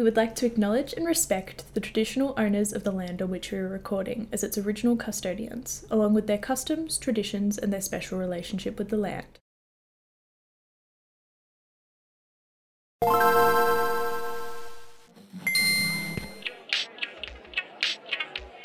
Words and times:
We 0.00 0.04
would 0.04 0.16
like 0.16 0.34
to 0.36 0.46
acknowledge 0.46 0.94
and 0.94 1.04
respect 1.04 1.74
the 1.74 1.80
traditional 1.80 2.32
owners 2.38 2.72
of 2.72 2.84
the 2.84 2.90
land 2.90 3.20
on 3.20 3.28
which 3.28 3.52
we 3.52 3.58
are 3.58 3.68
recording 3.68 4.28
as 4.32 4.42
its 4.42 4.56
original 4.56 4.96
custodians, 4.96 5.84
along 5.90 6.14
with 6.14 6.26
their 6.26 6.38
customs, 6.38 6.96
traditions, 6.96 7.58
and 7.58 7.70
their 7.70 7.82
special 7.82 8.18
relationship 8.18 8.78
with 8.78 8.88
the 8.88 8.96
land. 8.96 9.26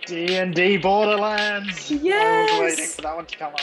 D 0.06 0.38
and 0.38 0.56
D 0.56 0.78
Borderlands. 0.78 1.92
I 1.92 1.96
was 1.96 2.02
Yes! 2.02 2.62
waiting 2.62 2.86
for 2.86 3.02
that 3.02 3.16
one 3.18 3.26
to 3.26 3.38
come 3.38 3.52
up. 3.52 3.60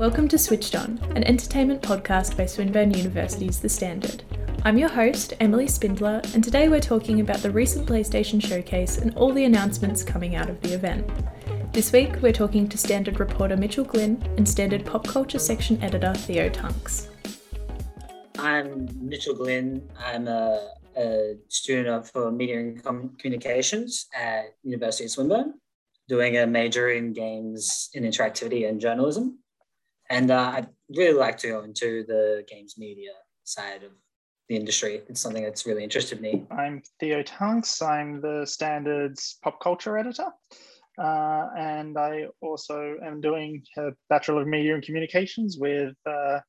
Welcome 0.00 0.28
to 0.28 0.38
Switched 0.38 0.74
On, 0.76 0.98
an 1.14 1.24
entertainment 1.24 1.82
podcast 1.82 2.34
by 2.34 2.46
Swinburne 2.46 2.94
University's 2.94 3.60
The 3.60 3.68
Standard. 3.68 4.22
I'm 4.64 4.78
your 4.78 4.88
host, 4.88 5.34
Emily 5.40 5.66
Spindler, 5.66 6.22
and 6.32 6.42
today 6.42 6.70
we're 6.70 6.80
talking 6.80 7.20
about 7.20 7.40
the 7.40 7.50
recent 7.50 7.86
PlayStation 7.86 8.42
Showcase 8.42 8.96
and 8.96 9.14
all 9.14 9.30
the 9.30 9.44
announcements 9.44 10.02
coming 10.02 10.36
out 10.36 10.48
of 10.48 10.58
the 10.62 10.72
event. 10.72 11.06
This 11.74 11.92
week, 11.92 12.22
we're 12.22 12.32
talking 12.32 12.66
to 12.70 12.78
Standard 12.78 13.20
reporter 13.20 13.58
Mitchell 13.58 13.84
Glynn 13.84 14.26
and 14.38 14.48
Standard 14.48 14.86
pop 14.86 15.06
culture 15.06 15.38
section 15.38 15.78
editor 15.82 16.14
Theo 16.14 16.48
Tunks. 16.48 17.10
I'm 18.38 18.88
Mitchell 19.06 19.34
Glynn. 19.34 19.86
I'm 20.02 20.28
a, 20.28 20.70
a 20.96 21.34
student 21.48 21.88
of 21.88 22.08
for 22.08 22.32
media 22.32 22.58
and 22.58 22.82
Com- 22.82 23.16
communications 23.18 24.06
at 24.18 24.54
University 24.62 25.04
of 25.04 25.10
Swinburne, 25.10 25.60
doing 26.08 26.38
a 26.38 26.46
major 26.46 26.88
in 26.88 27.12
games 27.12 27.90
in 27.92 28.04
interactivity 28.04 28.66
and 28.66 28.80
journalism. 28.80 29.39
And 30.10 30.32
uh, 30.32 30.52
I'd 30.56 30.68
really 30.96 31.16
like 31.16 31.38
to 31.38 31.48
go 31.48 31.62
into 31.62 32.04
the 32.06 32.44
games 32.48 32.74
media 32.76 33.12
side 33.44 33.84
of 33.84 33.92
the 34.48 34.56
industry. 34.56 35.02
It's 35.08 35.20
something 35.20 35.44
that's 35.44 35.64
really 35.64 35.84
interested 35.84 36.20
me. 36.20 36.44
I'm 36.50 36.82
Theo 36.98 37.22
Tunks. 37.22 37.80
I'm 37.80 38.20
the 38.20 38.44
Standards 38.44 39.38
pop 39.42 39.60
culture 39.60 39.96
editor. 39.96 40.26
Uh, 40.98 41.48
and 41.56 41.98
I 41.98 42.26
also 42.40 42.96
am 43.04 43.20
doing 43.20 43.62
a 43.78 43.90
Bachelor 44.08 44.42
of 44.42 44.48
Media 44.48 44.74
and 44.74 44.82
Communications 44.82 45.56
with 45.58 45.94
uh, 46.06 46.40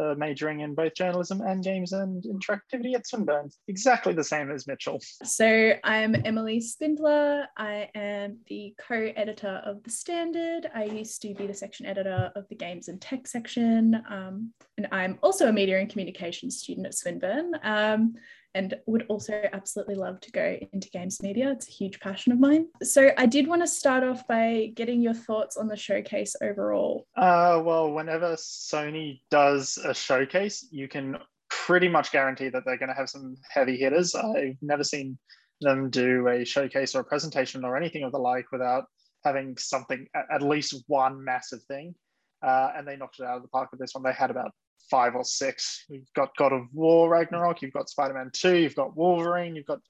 uh, 0.00 0.14
majoring 0.16 0.60
in 0.60 0.74
both 0.74 0.94
journalism 0.94 1.40
and 1.40 1.62
games 1.62 1.92
and 1.92 2.24
interactivity 2.24 2.94
at 2.94 3.06
Swinburne. 3.06 3.50
Exactly 3.68 4.12
the 4.12 4.24
same 4.24 4.50
as 4.50 4.66
Mitchell. 4.66 5.00
So, 5.24 5.72
I'm 5.84 6.14
Emily 6.24 6.60
Spindler. 6.60 7.46
I 7.56 7.88
am 7.94 8.38
the 8.48 8.74
co 8.78 9.12
editor 9.16 9.62
of 9.64 9.82
The 9.82 9.90
Standard. 9.90 10.70
I 10.74 10.84
used 10.84 11.22
to 11.22 11.34
be 11.34 11.46
the 11.46 11.54
section 11.54 11.86
editor 11.86 12.32
of 12.34 12.48
the 12.48 12.56
Games 12.56 12.88
and 12.88 13.00
Tech 13.00 13.26
section. 13.26 14.02
Um, 14.08 14.52
and 14.76 14.88
I'm 14.92 15.18
also 15.22 15.48
a 15.48 15.52
media 15.52 15.78
and 15.78 15.90
communications 15.90 16.58
student 16.58 16.86
at 16.86 16.94
Swinburne. 16.94 17.52
Um, 17.62 18.14
and 18.54 18.74
would 18.86 19.06
also 19.08 19.42
absolutely 19.52 19.94
love 19.94 20.20
to 20.20 20.30
go 20.32 20.58
into 20.72 20.90
games 20.90 21.22
media. 21.22 21.50
It's 21.50 21.68
a 21.68 21.72
huge 21.72 22.00
passion 22.00 22.32
of 22.32 22.40
mine. 22.40 22.66
So, 22.82 23.10
I 23.16 23.26
did 23.26 23.46
want 23.46 23.62
to 23.62 23.68
start 23.68 24.04
off 24.04 24.26
by 24.26 24.72
getting 24.74 25.00
your 25.00 25.14
thoughts 25.14 25.56
on 25.56 25.68
the 25.68 25.76
showcase 25.76 26.34
overall. 26.42 27.06
Uh, 27.16 27.62
well, 27.64 27.92
whenever 27.92 28.34
Sony 28.34 29.20
does 29.30 29.78
a 29.78 29.94
showcase, 29.94 30.66
you 30.70 30.88
can 30.88 31.16
pretty 31.48 31.88
much 31.88 32.12
guarantee 32.12 32.48
that 32.48 32.62
they're 32.64 32.78
going 32.78 32.88
to 32.88 32.94
have 32.94 33.10
some 33.10 33.36
heavy 33.50 33.76
hitters. 33.76 34.14
I've 34.14 34.56
never 34.62 34.84
seen 34.84 35.18
them 35.60 35.90
do 35.90 36.28
a 36.28 36.44
showcase 36.44 36.94
or 36.94 37.00
a 37.00 37.04
presentation 37.04 37.64
or 37.64 37.76
anything 37.76 38.04
of 38.04 38.12
the 38.12 38.18
like 38.18 38.50
without 38.50 38.84
having 39.24 39.56
something, 39.58 40.06
at 40.32 40.42
least 40.42 40.84
one 40.86 41.22
massive 41.22 41.62
thing. 41.64 41.94
Uh, 42.42 42.70
and 42.76 42.88
they 42.88 42.96
knocked 42.96 43.20
it 43.20 43.26
out 43.26 43.36
of 43.36 43.42
the 43.42 43.48
park 43.48 43.70
with 43.70 43.80
this 43.80 43.94
one. 43.94 44.02
They 44.02 44.12
had 44.12 44.30
about 44.30 44.52
five 44.90 45.14
or 45.14 45.24
six. 45.24 45.84
You've 45.88 46.12
got 46.14 46.36
God 46.36 46.52
of 46.52 46.62
War 46.72 47.08
Ragnarok, 47.08 47.62
you've 47.62 47.72
got 47.72 47.88
Spider 47.88 48.14
Man 48.14 48.30
2, 48.32 48.56
you've 48.56 48.74
got 48.74 48.96
Wolverine, 48.96 49.56
you've 49.56 49.66
got 49.66 49.80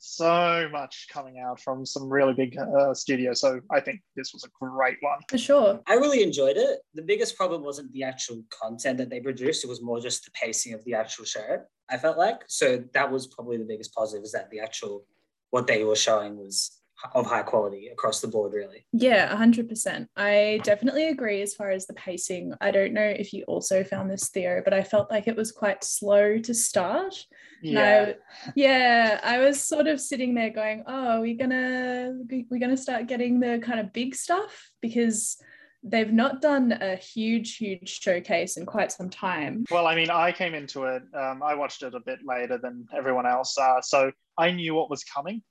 so 0.00 0.66
much 0.72 1.08
coming 1.12 1.38
out 1.38 1.60
from 1.60 1.84
some 1.84 2.08
really 2.08 2.32
big 2.32 2.56
uh, 2.58 2.94
studios. 2.94 3.40
So 3.40 3.60
I 3.70 3.80
think 3.80 4.00
this 4.16 4.32
was 4.32 4.44
a 4.44 4.48
great 4.58 4.96
one. 5.00 5.18
For 5.28 5.38
sure. 5.38 5.80
I 5.86 5.94
really 5.94 6.22
enjoyed 6.22 6.56
it. 6.56 6.80
The 6.94 7.02
biggest 7.02 7.36
problem 7.36 7.62
wasn't 7.62 7.92
the 7.92 8.02
actual 8.02 8.42
content 8.48 8.96
that 8.98 9.10
they 9.10 9.20
produced, 9.20 9.62
it 9.62 9.68
was 9.68 9.82
more 9.82 10.00
just 10.00 10.24
the 10.24 10.30
pacing 10.32 10.72
of 10.72 10.82
the 10.84 10.94
actual 10.94 11.26
show, 11.26 11.58
I 11.90 11.98
felt 11.98 12.16
like. 12.16 12.40
So 12.48 12.82
that 12.94 13.12
was 13.12 13.26
probably 13.26 13.58
the 13.58 13.64
biggest 13.64 13.94
positive 13.94 14.24
is 14.24 14.32
that 14.32 14.50
the 14.50 14.60
actual, 14.60 15.04
what 15.50 15.66
they 15.66 15.84
were 15.84 15.96
showing 15.96 16.36
was 16.36 16.79
of 17.14 17.26
high 17.26 17.42
quality 17.42 17.88
across 17.88 18.20
the 18.20 18.28
board, 18.28 18.52
really. 18.52 18.86
Yeah, 18.92 19.34
100%. 19.34 20.06
I 20.16 20.60
definitely 20.64 21.08
agree 21.08 21.42
as 21.42 21.54
far 21.54 21.70
as 21.70 21.86
the 21.86 21.94
pacing. 21.94 22.54
I 22.60 22.70
don't 22.70 22.92
know 22.92 23.02
if 23.02 23.32
you 23.32 23.44
also 23.44 23.84
found 23.84 24.10
this, 24.10 24.28
Theo, 24.28 24.62
but 24.64 24.74
I 24.74 24.82
felt 24.82 25.10
like 25.10 25.26
it 25.26 25.36
was 25.36 25.52
quite 25.52 25.84
slow 25.84 26.38
to 26.38 26.54
start. 26.54 27.14
Yeah. 27.62 28.04
No, 28.04 28.14
yeah, 28.54 29.20
I 29.22 29.38
was 29.38 29.62
sort 29.62 29.86
of 29.86 30.00
sitting 30.00 30.34
there 30.34 30.50
going, 30.50 30.84
"Oh, 30.86 31.16
we're 31.16 31.22
we 31.22 31.34
gonna 31.34 32.14
we're 32.48 32.60
gonna 32.60 32.76
start 32.76 33.06
getting 33.06 33.40
the 33.40 33.58
kind 33.62 33.80
of 33.80 33.92
big 33.92 34.14
stuff 34.14 34.70
because 34.80 35.36
they've 35.82 36.12
not 36.12 36.40
done 36.40 36.72
a 36.72 36.96
huge, 36.96 37.56
huge 37.56 38.00
showcase 38.00 38.56
in 38.56 38.64
quite 38.64 38.92
some 38.92 39.10
time." 39.10 39.64
Well, 39.70 39.86
I 39.86 39.94
mean, 39.94 40.10
I 40.10 40.32
came 40.32 40.54
into 40.54 40.84
it. 40.84 41.02
Um, 41.14 41.42
I 41.42 41.54
watched 41.54 41.82
it 41.82 41.94
a 41.94 42.00
bit 42.00 42.20
later 42.24 42.58
than 42.58 42.86
everyone 42.96 43.26
else, 43.26 43.56
uh, 43.58 43.82
so 43.82 44.10
I 44.38 44.52
knew 44.52 44.74
what 44.74 44.88
was 44.88 45.04
coming, 45.04 45.42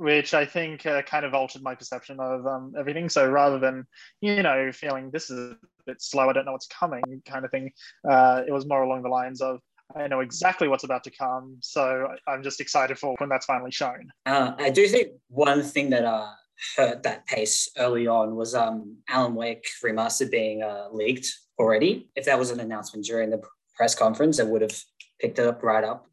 which 0.00 0.32
I 0.32 0.46
think 0.46 0.86
uh, 0.86 1.02
kind 1.02 1.26
of 1.26 1.34
altered 1.34 1.62
my 1.62 1.74
perception 1.74 2.18
of 2.20 2.46
um, 2.46 2.72
everything. 2.78 3.10
So 3.10 3.30
rather 3.30 3.58
than 3.58 3.86
you 4.22 4.42
know 4.42 4.72
feeling 4.72 5.10
this 5.10 5.28
is 5.28 5.52
a 5.52 5.56
bit 5.86 6.00
slow, 6.00 6.30
I 6.30 6.32
don't 6.32 6.46
know 6.46 6.52
what's 6.52 6.66
coming, 6.66 7.02
kind 7.26 7.44
of 7.44 7.50
thing, 7.50 7.70
uh, 8.10 8.42
it 8.46 8.50
was 8.50 8.66
more 8.66 8.82
along 8.82 9.02
the 9.02 9.10
lines 9.10 9.42
of 9.42 9.60
I 9.94 10.06
know 10.06 10.20
exactly 10.20 10.68
what's 10.68 10.84
about 10.84 11.04
to 11.04 11.10
come, 11.10 11.58
so 11.60 12.08
I'm 12.26 12.42
just 12.42 12.60
excited 12.60 12.98
for 12.98 13.14
when 13.18 13.28
that's 13.28 13.44
finally 13.44 13.72
shown. 13.72 14.10
Uh, 14.24 14.52
I 14.56 14.70
do 14.70 14.86
think 14.88 15.08
one 15.28 15.62
thing 15.62 15.90
that 15.90 16.04
uh, 16.04 16.30
hurt 16.76 17.02
that 17.02 17.26
pace 17.26 17.68
early 17.76 18.06
on 18.06 18.36
was 18.36 18.54
um, 18.54 18.96
Alan 19.08 19.34
Wake 19.34 19.66
Remastered 19.84 20.30
being 20.30 20.62
uh, 20.62 20.88
leaked 20.92 21.28
already. 21.58 22.08
If 22.16 22.24
that 22.24 22.38
was 22.38 22.50
an 22.50 22.60
announcement 22.60 23.04
during 23.04 23.30
the 23.30 23.42
press 23.74 23.94
conference, 23.94 24.40
I 24.40 24.44
would 24.44 24.62
have 24.62 24.80
picked 25.20 25.38
it 25.38 25.46
up 25.46 25.62
right 25.62 25.84
up 25.84 26.06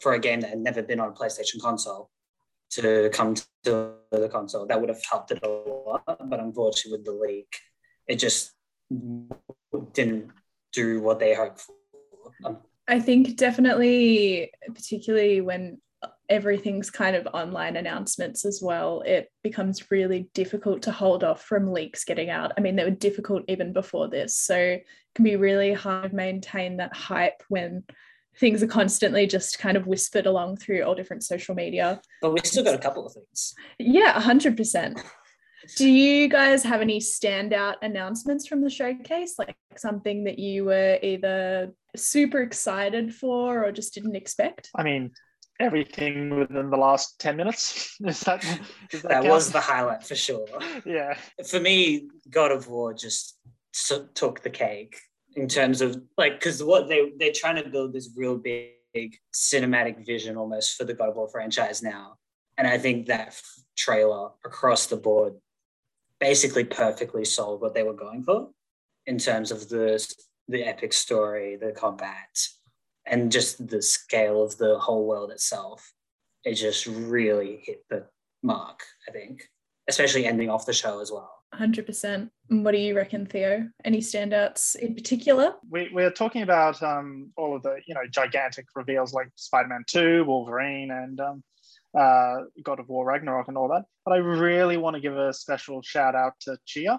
for 0.00 0.12
a 0.12 0.18
game 0.18 0.40
that 0.42 0.50
had 0.50 0.58
never 0.58 0.82
been 0.82 1.00
on 1.00 1.08
a 1.08 1.12
PlayStation 1.12 1.60
console 1.60 2.10
to 2.76 3.10
come 3.12 3.34
to 3.64 3.94
the 4.10 4.28
console. 4.30 4.66
That 4.66 4.80
would 4.80 4.88
have 4.88 5.02
helped 5.08 5.30
it 5.30 5.40
a 5.42 5.48
lot, 5.48 6.04
but 6.06 6.40
unfortunately, 6.40 6.98
with 6.98 7.04
the 7.04 7.12
leak, 7.12 7.58
it 8.06 8.16
just 8.16 8.52
didn't 9.92 10.30
do 10.72 11.00
what 11.00 11.18
they 11.18 11.34
hoped 11.34 11.60
for. 11.60 12.60
I 12.88 13.00
think 13.00 13.36
definitely, 13.36 14.52
particularly 14.74 15.40
when 15.40 15.80
everything's 16.28 16.90
kind 16.90 17.16
of 17.16 17.26
online 17.34 17.76
announcements 17.76 18.44
as 18.44 18.60
well, 18.62 19.02
it 19.02 19.30
becomes 19.42 19.90
really 19.90 20.28
difficult 20.34 20.82
to 20.82 20.92
hold 20.92 21.24
off 21.24 21.42
from 21.42 21.72
leaks 21.72 22.04
getting 22.04 22.30
out. 22.30 22.52
I 22.56 22.60
mean, 22.60 22.76
they 22.76 22.84
were 22.84 22.90
difficult 22.90 23.44
even 23.48 23.72
before 23.72 24.08
this. 24.08 24.36
So 24.36 24.56
it 24.56 24.86
can 25.14 25.24
be 25.24 25.36
really 25.36 25.72
hard 25.72 26.10
to 26.10 26.16
maintain 26.16 26.76
that 26.76 26.94
hype 26.94 27.42
when 27.48 27.84
things 28.38 28.62
are 28.62 28.66
constantly 28.66 29.26
just 29.26 29.58
kind 29.58 29.76
of 29.76 29.86
whispered 29.86 30.26
along 30.26 30.56
through 30.58 30.82
all 30.82 30.94
different 30.94 31.24
social 31.24 31.54
media. 31.54 32.00
but 32.20 32.32
we've 32.32 32.46
still 32.46 32.64
got 32.64 32.74
a 32.74 32.78
couple 32.78 33.06
of 33.06 33.12
things. 33.12 33.54
Yeah, 33.78 34.20
100%. 34.20 35.00
Do 35.76 35.88
you 35.88 36.28
guys 36.28 36.62
have 36.62 36.80
any 36.80 37.00
standout 37.00 37.76
announcements 37.82 38.46
from 38.46 38.60
the 38.62 38.70
showcase? 38.70 39.34
Like 39.38 39.56
something 39.76 40.24
that 40.24 40.38
you 40.38 40.64
were 40.64 40.98
either 41.02 41.72
super 41.96 42.40
excited 42.42 43.14
for 43.14 43.64
or 43.64 43.72
just 43.72 43.94
didn't 43.94 44.14
expect? 44.14 44.70
I 44.76 44.84
mean, 44.84 45.10
everything 45.58 46.38
within 46.38 46.70
the 46.70 46.76
last 46.76 47.18
ten 47.18 47.36
minutes. 47.36 47.96
Is 48.04 48.20
that, 48.20 48.44
is 48.92 49.02
That 49.02 49.10
count? 49.22 49.26
was 49.28 49.50
the 49.50 49.60
highlight 49.60 50.04
for 50.04 50.14
sure. 50.14 50.46
yeah. 50.86 51.14
For 51.48 51.58
me, 51.58 52.08
God 52.30 52.52
of 52.52 52.68
War 52.68 52.94
just 52.94 53.36
took 54.14 54.42
the 54.42 54.50
cake 54.50 55.00
in 55.36 55.46
terms 55.46 55.82
of 55.82 56.02
like 56.16 56.40
because 56.40 56.62
what 56.64 56.88
they 56.88 57.12
they're 57.18 57.32
trying 57.32 57.62
to 57.62 57.70
build 57.70 57.92
this 57.92 58.10
real 58.16 58.36
big, 58.36 59.16
cinematic 59.32 60.04
vision 60.04 60.36
almost 60.36 60.76
for 60.76 60.84
the 60.84 60.94
God 60.94 61.10
of 61.10 61.16
War 61.16 61.28
franchise 61.28 61.82
now, 61.82 62.16
and 62.58 62.66
I 62.66 62.78
think 62.78 63.06
that 63.06 63.40
trailer 63.76 64.30
across 64.44 64.86
the 64.86 64.96
board 64.96 65.34
basically 66.18 66.64
perfectly 66.64 67.24
sold 67.24 67.60
what 67.60 67.74
they 67.74 67.82
were 67.82 67.92
going 67.92 68.22
for 68.22 68.48
in 69.06 69.18
terms 69.18 69.50
of 69.52 69.68
the 69.68 70.04
the 70.48 70.64
epic 70.64 70.92
story, 70.92 71.56
the 71.56 71.72
combat, 71.72 72.48
and 73.04 73.30
just 73.30 73.68
the 73.68 73.82
scale 73.82 74.42
of 74.42 74.56
the 74.56 74.78
whole 74.78 75.06
world 75.06 75.30
itself. 75.30 75.92
It 76.44 76.54
just 76.54 76.86
really 76.86 77.60
hit 77.64 77.84
the 77.90 78.06
mark, 78.42 78.80
I 79.08 79.12
think, 79.12 79.42
especially 79.88 80.26
ending 80.26 80.48
off 80.48 80.64
the 80.64 80.72
show 80.72 81.00
as 81.00 81.10
well. 81.10 81.35
100%. 81.54 82.30
What 82.48 82.72
do 82.72 82.78
you 82.78 82.96
reckon, 82.96 83.26
Theo? 83.26 83.68
Any 83.84 83.98
standouts 83.98 84.76
in 84.76 84.94
particular? 84.94 85.54
We, 85.68 85.90
we're 85.92 86.10
talking 86.10 86.42
about 86.42 86.82
um, 86.82 87.32
all 87.36 87.56
of 87.56 87.62
the 87.62 87.76
you 87.86 87.94
know 87.94 88.02
gigantic 88.10 88.66
reveals 88.74 89.12
like 89.12 89.28
Spider-Man 89.36 89.84
2, 89.88 90.24
Wolverine, 90.24 90.90
and 90.90 91.20
um, 91.20 91.42
uh, 91.98 92.36
God 92.62 92.80
of 92.80 92.88
War 92.88 93.04
Ragnarok 93.04 93.48
and 93.48 93.56
all 93.56 93.68
that. 93.68 93.84
But 94.04 94.12
I 94.12 94.18
really 94.18 94.76
want 94.76 94.94
to 94.94 95.00
give 95.00 95.16
a 95.16 95.32
special 95.32 95.82
shout 95.82 96.14
out 96.14 96.34
to 96.42 96.58
Tchia, 96.66 96.98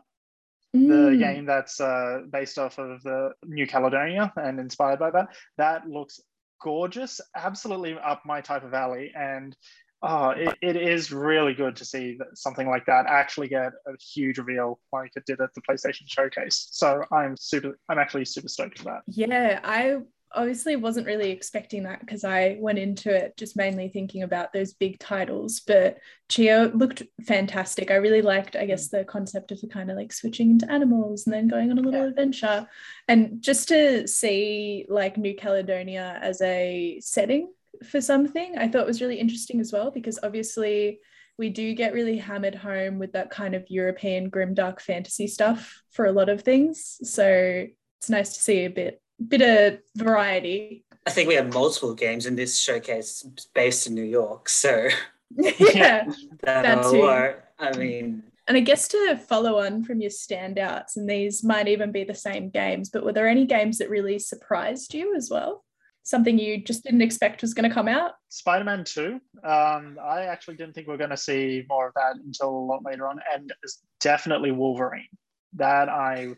the 0.73 1.15
Mm, 1.15 1.19
game 1.19 1.45
that's 1.45 1.79
uh, 1.79 2.21
based 2.31 2.57
off 2.57 2.77
of 2.77 3.01
the 3.03 3.31
New 3.45 3.67
Caledonia 3.67 4.33
and 4.35 4.59
inspired 4.59 4.99
by 4.99 5.11
that. 5.11 5.27
That 5.57 5.87
looks 5.87 6.19
gorgeous, 6.61 7.21
absolutely 7.35 7.97
up 7.97 8.23
my 8.25 8.41
type 8.41 8.63
of 8.63 8.73
alley. 8.73 9.11
And 9.15 9.55
oh, 10.03 10.29
it, 10.29 10.55
it 10.61 10.75
is 10.75 11.11
really 11.11 11.53
good 11.53 11.75
to 11.77 11.85
see 11.85 12.17
that 12.17 12.37
something 12.37 12.67
like 12.67 12.85
that 12.85 13.05
actually 13.07 13.47
get 13.47 13.71
a 13.87 13.91
huge 13.99 14.37
reveal 14.37 14.79
like 14.91 15.11
it 15.15 15.25
did 15.25 15.41
at 15.41 15.53
the 15.53 15.61
PlayStation 15.61 16.03
Showcase. 16.07 16.67
So 16.71 17.03
I'm 17.11 17.35
super, 17.37 17.79
I'm 17.89 17.99
actually 17.99 18.25
super 18.25 18.47
stoked 18.47 18.79
for 18.79 18.85
that. 18.85 19.01
Yeah, 19.07 19.59
I 19.63 19.97
obviously 20.33 20.75
wasn't 20.75 21.07
really 21.07 21.31
expecting 21.31 21.83
that 21.83 21.99
because 22.01 22.23
I 22.23 22.57
went 22.59 22.79
into 22.79 23.13
it 23.13 23.35
just 23.37 23.55
mainly 23.55 23.87
thinking 23.87 24.23
about 24.23 24.53
those 24.53 24.73
big 24.73 24.99
titles. 24.99 25.61
But 25.61 25.97
Tchia 26.29 26.77
looked 26.77 27.03
fantastic. 27.25 27.91
I 27.91 27.95
really 27.95 28.21
liked, 28.21 28.55
I 28.55 28.65
guess, 28.65 28.87
mm. 28.87 28.91
the 28.91 29.05
concept 29.05 29.51
of 29.51 29.61
the 29.61 29.67
kind 29.67 29.89
of 29.89 29.97
like 29.97 30.13
switching 30.13 30.51
into 30.51 30.71
animals 30.71 31.25
and 31.25 31.33
then 31.33 31.47
going 31.47 31.71
on 31.71 31.77
a 31.77 31.81
little 31.81 32.01
yeah. 32.01 32.07
adventure. 32.07 32.67
And 33.07 33.41
just 33.41 33.69
to 33.69 34.07
see 34.07 34.85
like 34.89 35.17
New 35.17 35.35
Caledonia 35.35 36.19
as 36.21 36.41
a 36.41 36.99
setting 37.01 37.49
for 37.83 38.01
something, 38.01 38.57
I 38.57 38.67
thought 38.67 38.87
was 38.87 39.01
really 39.01 39.19
interesting 39.19 39.59
as 39.59 39.71
well 39.71 39.91
because 39.91 40.19
obviously 40.23 40.99
we 41.37 41.49
do 41.49 41.73
get 41.73 41.93
really 41.93 42.17
hammered 42.17 42.55
home 42.55 42.99
with 42.99 43.13
that 43.13 43.29
kind 43.29 43.53
of 43.55 43.69
European 43.69 44.31
grimdark 44.31 44.81
fantasy 44.81 45.27
stuff 45.27 45.81
for 45.91 46.05
a 46.05 46.11
lot 46.11 46.29
of 46.29 46.41
things. 46.41 46.97
So 47.03 47.67
it's 47.99 48.09
nice 48.09 48.33
to 48.33 48.41
see 48.41 48.65
a 48.65 48.69
bit 48.69 49.01
bit 49.27 49.41
of 49.41 49.79
variety. 49.95 50.85
I 51.05 51.11
think 51.11 51.27
we 51.27 51.35
have 51.35 51.53
multiple 51.53 51.93
games 51.93 52.25
in 52.25 52.35
this 52.35 52.59
showcase 52.59 53.25
based 53.55 53.87
in 53.87 53.95
New 53.95 54.03
York. 54.03 54.49
So 54.49 54.89
yeah, 55.59 56.05
that 56.43 56.83
too. 56.83 57.33
I 57.59 57.75
mean, 57.75 58.23
and 58.47 58.55
I 58.55 58.61
guess 58.61 58.87
to 58.89 59.17
follow 59.17 59.59
on 59.59 59.83
from 59.83 59.99
your 59.99 60.09
standouts, 60.09 60.95
and 60.95 61.09
these 61.09 61.43
might 61.43 61.67
even 61.67 61.91
be 61.91 62.03
the 62.03 62.15
same 62.15 62.49
games, 62.49 62.89
but 62.89 63.03
were 63.03 63.11
there 63.11 63.27
any 63.27 63.45
games 63.45 63.79
that 63.79 63.89
really 63.89 64.19
surprised 64.19 64.93
you 64.93 65.15
as 65.15 65.29
well? 65.29 65.65
Something 66.07 66.39
you 66.39 66.63
just 66.63 66.85
didn't 66.85 67.01
expect 67.01 67.41
was 67.41 67.53
going 67.53 67.69
to 67.69 67.73
come 67.73 67.89
out? 67.89 68.13
Spider 68.29 68.63
Man 68.63 68.85
2. 68.85 69.19
Um, 69.43 69.97
I 70.01 70.21
actually 70.21 70.55
didn't 70.55 70.71
think 70.71 70.87
we 70.87 70.93
are 70.93 70.97
going 70.97 71.09
to 71.09 71.17
see 71.17 71.65
more 71.67 71.89
of 71.89 71.93
that 71.95 72.15
until 72.25 72.47
a 72.47 72.65
lot 72.65 72.79
later 72.85 73.09
on, 73.09 73.19
and 73.33 73.51
definitely 73.99 74.51
Wolverine. 74.51 75.09
That 75.55 75.89
I 75.89 76.35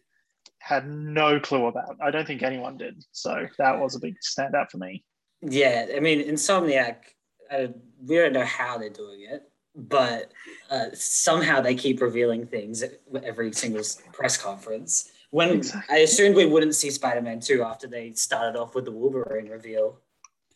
had 0.57 0.89
no 0.89 1.39
clue 1.39 1.67
about. 1.67 1.97
I 2.01 2.09
don't 2.09 2.25
think 2.25 2.41
anyone 2.41 2.77
did. 2.77 3.03
So 3.11 3.45
that 3.59 3.79
was 3.79 3.93
a 3.93 3.99
big 3.99 4.15
standout 4.27 4.71
for 4.71 4.79
me. 4.79 5.03
Yeah, 5.43 5.85
I 5.95 5.99
mean, 5.99 6.27
Insomniac, 6.27 6.95
uh, 7.51 7.67
we 8.03 8.15
don't 8.15 8.33
know 8.33 8.45
how 8.45 8.79
they're 8.79 8.89
doing 8.89 9.21
it, 9.29 9.43
but 9.75 10.31
uh, 10.71 10.85
somehow 10.95 11.61
they 11.61 11.75
keep 11.75 12.01
revealing 12.01 12.47
things 12.47 12.81
at 12.81 12.93
every 13.23 13.53
single 13.53 13.83
press 14.13 14.35
conference. 14.35 15.11
When 15.31 15.49
exactly. 15.49 15.95
I 15.95 15.99
assumed 15.99 16.35
we 16.35 16.45
wouldn't 16.45 16.75
see 16.75 16.89
Spider 16.89 17.21
Man 17.21 17.39
2 17.39 17.63
after 17.63 17.87
they 17.87 18.13
started 18.13 18.59
off 18.59 18.75
with 18.75 18.85
the 18.85 18.91
Wolverine 18.91 19.47
reveal, 19.49 19.99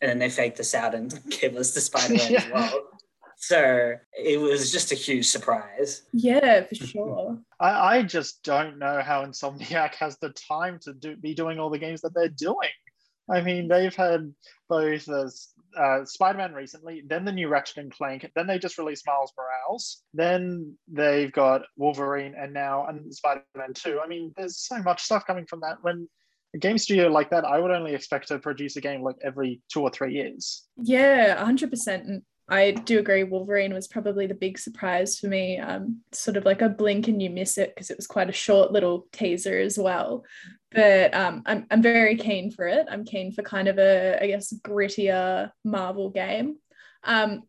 and 0.00 0.10
then 0.10 0.18
they 0.18 0.30
faked 0.30 0.58
us 0.60 0.74
out 0.74 0.94
and 0.94 1.12
gave 1.40 1.56
us 1.56 1.72
the 1.72 1.80
Spider 1.80 2.14
Man 2.14 2.26
yeah. 2.32 2.38
as 2.38 2.52
well. 2.52 2.82
So 3.36 3.94
it 4.12 4.40
was 4.40 4.72
just 4.72 4.90
a 4.90 4.94
huge 4.94 5.26
surprise. 5.26 6.02
Yeah, 6.12 6.64
for 6.64 6.74
sure. 6.74 7.38
I, 7.60 7.96
I 7.96 8.02
just 8.02 8.42
don't 8.42 8.78
know 8.78 9.02
how 9.02 9.24
Insomniac 9.24 9.94
has 9.96 10.16
the 10.18 10.30
time 10.30 10.78
to 10.80 10.94
do, 10.94 11.16
be 11.16 11.34
doing 11.34 11.58
all 11.58 11.68
the 11.68 11.78
games 11.78 12.00
that 12.02 12.14
they're 12.14 12.28
doing. 12.28 12.70
I 13.30 13.42
mean, 13.42 13.68
they've 13.68 13.94
had 13.94 14.32
both 14.68 15.08
as 15.08 15.48
uh, 15.76 16.04
Spider-Man 16.04 16.52
recently, 16.52 17.02
then 17.06 17.24
the 17.24 17.32
new 17.32 17.48
Ratchet 17.48 17.78
and 17.78 17.92
Clank, 17.92 18.30
then 18.34 18.46
they 18.46 18.58
just 18.58 18.78
released 18.78 19.06
Miles 19.06 19.32
Morales, 19.36 20.02
then 20.12 20.76
they've 20.88 21.32
got 21.32 21.62
Wolverine, 21.76 22.34
and 22.38 22.52
now 22.52 22.86
and 22.86 23.12
Spider-Man 23.14 23.74
2. 23.74 24.00
I 24.02 24.06
mean, 24.06 24.32
there's 24.36 24.58
so 24.58 24.78
much 24.82 25.02
stuff 25.02 25.26
coming 25.26 25.46
from 25.46 25.60
that. 25.60 25.78
When 25.82 26.08
a 26.54 26.58
game 26.58 26.78
studio 26.78 27.08
like 27.08 27.30
that, 27.30 27.44
I 27.44 27.58
would 27.58 27.70
only 27.70 27.94
expect 27.94 28.28
to 28.28 28.38
produce 28.38 28.76
a 28.76 28.80
game 28.80 29.02
like 29.02 29.16
every 29.22 29.60
two 29.72 29.82
or 29.82 29.90
three 29.90 30.14
years. 30.14 30.64
Yeah, 30.76 31.44
100%. 31.44 32.22
I 32.48 32.72
do 32.72 32.98
agree. 32.98 33.24
Wolverine 33.24 33.72
was 33.72 33.88
probably 33.88 34.26
the 34.26 34.34
big 34.34 34.58
surprise 34.58 35.18
for 35.18 35.28
me. 35.28 35.58
Um, 35.58 36.00
sort 36.12 36.36
of 36.36 36.44
like 36.44 36.60
a 36.60 36.68
blink 36.68 37.08
and 37.08 37.22
you 37.22 37.30
miss 37.30 37.56
it 37.56 37.74
because 37.74 37.90
it 37.90 37.96
was 37.96 38.06
quite 38.06 38.28
a 38.28 38.32
short 38.32 38.70
little 38.70 39.06
teaser 39.12 39.58
as 39.58 39.78
well. 39.78 40.24
But 40.70 41.14
um, 41.14 41.42
I'm 41.46 41.66
I'm 41.70 41.80
very 41.80 42.16
keen 42.16 42.50
for 42.50 42.66
it. 42.66 42.86
I'm 42.90 43.04
keen 43.04 43.32
for 43.32 43.42
kind 43.42 43.68
of 43.68 43.78
a 43.78 44.22
I 44.22 44.26
guess 44.26 44.52
grittier 44.52 45.50
Marvel 45.64 46.10
game. 46.10 46.56
Um, 47.02 47.44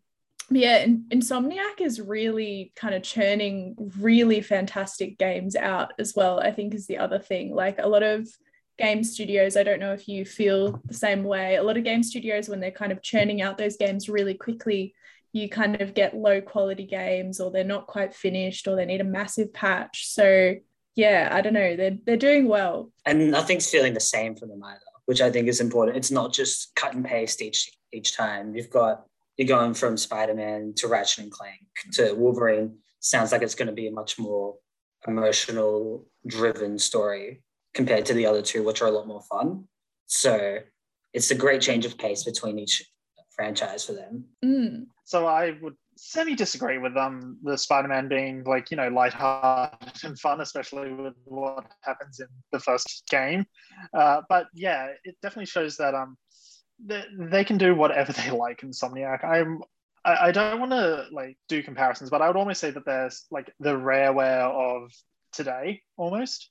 yeah, 0.50 0.86
Insomniac 0.86 1.81
is 1.81 2.00
really 2.00 2.71
kind 2.75 2.94
of 2.94 3.03
churning 3.03 3.75
really 4.00 4.42
fantastic 4.42 5.18
games 5.18 5.56
out 5.56 5.94
as 6.00 6.13
well. 6.15 6.39
I 6.39 6.51
think 6.51 6.74
is 6.74 6.88
the 6.88 7.00
other 7.00 7.19
thing. 7.19 7.53
Like 7.53 7.80
a 7.80 7.88
lot 7.88 8.03
of 8.03 8.30
game 8.77 9.04
studios, 9.04 9.57
I 9.57 9.63
don't 9.63 9.80
know 9.80 9.94
if 9.94 10.07
you 10.07 10.25
feel 10.25 10.81
the 10.86 10.94
same 10.94 11.24
way. 11.24 11.56
A 11.56 11.63
lot 11.63 11.77
of 11.77 11.83
game 11.83 12.04
studios, 12.04 12.50
when 12.50 12.60
they're 12.60 12.72
kind 12.72 12.92
of 12.92 13.01
churning 13.01 13.42
out 13.42 13.57
those 13.57 13.77
games 13.77 14.10
really 14.10 14.33
quickly, 14.33 14.94
you 15.33 15.50
kind 15.50 15.81
of 15.81 15.94
get 15.94 16.16
low 16.16 16.42
quality 16.42 16.86
games 16.86 17.39
or 17.39 17.51
they're 17.51 17.63
not 17.63 17.88
quite 17.88 18.13
finished 18.13 18.68
or 18.68 18.75
they 18.75 18.86
need 18.86 19.01
a 19.01 19.06
massive 19.06 19.54
patch. 19.54 20.07
So 20.07 20.56
yeah, 20.95 21.30
I 21.31 21.42
don't 21.42 21.54
know. 21.54 21.75
They're 21.75 21.98
they're 22.06 22.18
doing 22.18 22.48
well. 22.48 22.92
And 23.06 23.31
nothing's 23.31 23.69
feeling 23.69 23.94
the 23.94 24.00
same 24.00 24.36
for 24.36 24.45
them 24.45 24.63
either, 24.63 24.80
which 25.06 25.21
I 25.21 25.30
think 25.30 25.48
is 25.48 25.60
important. 25.60 25.98
It's 25.98 26.12
not 26.12 26.33
just 26.33 26.74
cut 26.75 26.94
and 26.94 27.04
paste 27.04 27.42
each 27.42 27.69
each 27.92 28.16
time. 28.16 28.56
You've 28.56 28.69
got 28.69 29.06
you're 29.38 29.48
going 29.48 29.74
from 29.74 29.98
Spider-Man 29.98 30.74
to 30.78 30.88
Ratchet 30.88 31.25
and 31.25 31.31
Clank 31.31 31.60
to 31.94 32.13
Wolverine. 32.13 32.78
Sounds 33.01 33.33
like 33.33 33.42
it's 33.42 33.56
going 33.56 33.68
to 33.68 33.74
be 33.74 33.88
a 33.88 33.92
much 33.92 34.18
more 34.18 34.56
emotional 35.06 36.06
driven 36.25 36.80
story 36.80 37.44
compared 37.75 38.06
to 38.07 38.13
the 38.13 38.25
other 38.25 38.42
two, 38.42 38.63
which 38.63 38.81
are 38.81 38.88
a 38.88 38.92
lot 38.92 39.06
more 39.06 39.22
fun. 39.22 39.68
So 40.07 40.60
it's 41.13 41.30
a 41.30 41.36
great 41.36 41.62
change 41.62 41.86
of 41.86 41.98
pace 41.98 42.24
between 42.24 42.57
each 42.57 42.83
franchise 43.36 43.86
for 43.86 43.94
them. 43.94 44.25
Mm. 44.44 44.86
So 45.04 45.27
I 45.27 45.57
would 45.62 45.75
semi 45.98 46.36
disagree 46.36 46.77
with 46.77 46.98
um 46.98 47.38
the 47.44 47.57
Spider-Man 47.57 48.07
being 48.07 48.44
like 48.44 48.72
you 48.72 48.77
know 48.77 48.88
lighthearted 48.88 50.04
and 50.04 50.19
fun, 50.19 50.42
especially 50.42 50.92
with 50.94 51.13
what 51.25 51.66
happens 51.81 52.19
in 52.19 52.27
the 52.51 52.60
first 52.60 53.04
game. 53.10 53.45
Uh, 53.94 54.21
but 54.30 54.48
yeah, 54.56 54.89
it 55.04 55.16
definitely 55.21 55.45
shows 55.45 55.78
that 55.78 55.94
um 55.94 56.18
they, 56.83 57.04
they 57.18 57.44
can 57.44 57.57
do 57.57 57.75
whatever 57.75 58.12
they 58.13 58.31
like. 58.31 58.62
Insomniac. 58.62 59.24
I'm 59.24 59.62
I, 60.04 60.28
I 60.28 60.31
don't 60.31 60.60
want 60.60 60.71
to 60.71 61.07
like 61.12 61.38
do 61.50 61.62
comparisons, 61.63 62.10
but 62.10 62.21
I 62.21 62.28
would 62.28 62.38
almost 62.38 62.62
say 62.62 62.71
that 62.71 62.86
there's 62.86 63.25
like 63.31 63.51
the 63.60 63.74
rareware 63.74 64.50
of 64.50 64.92
today 65.33 65.81
almost 65.98 66.50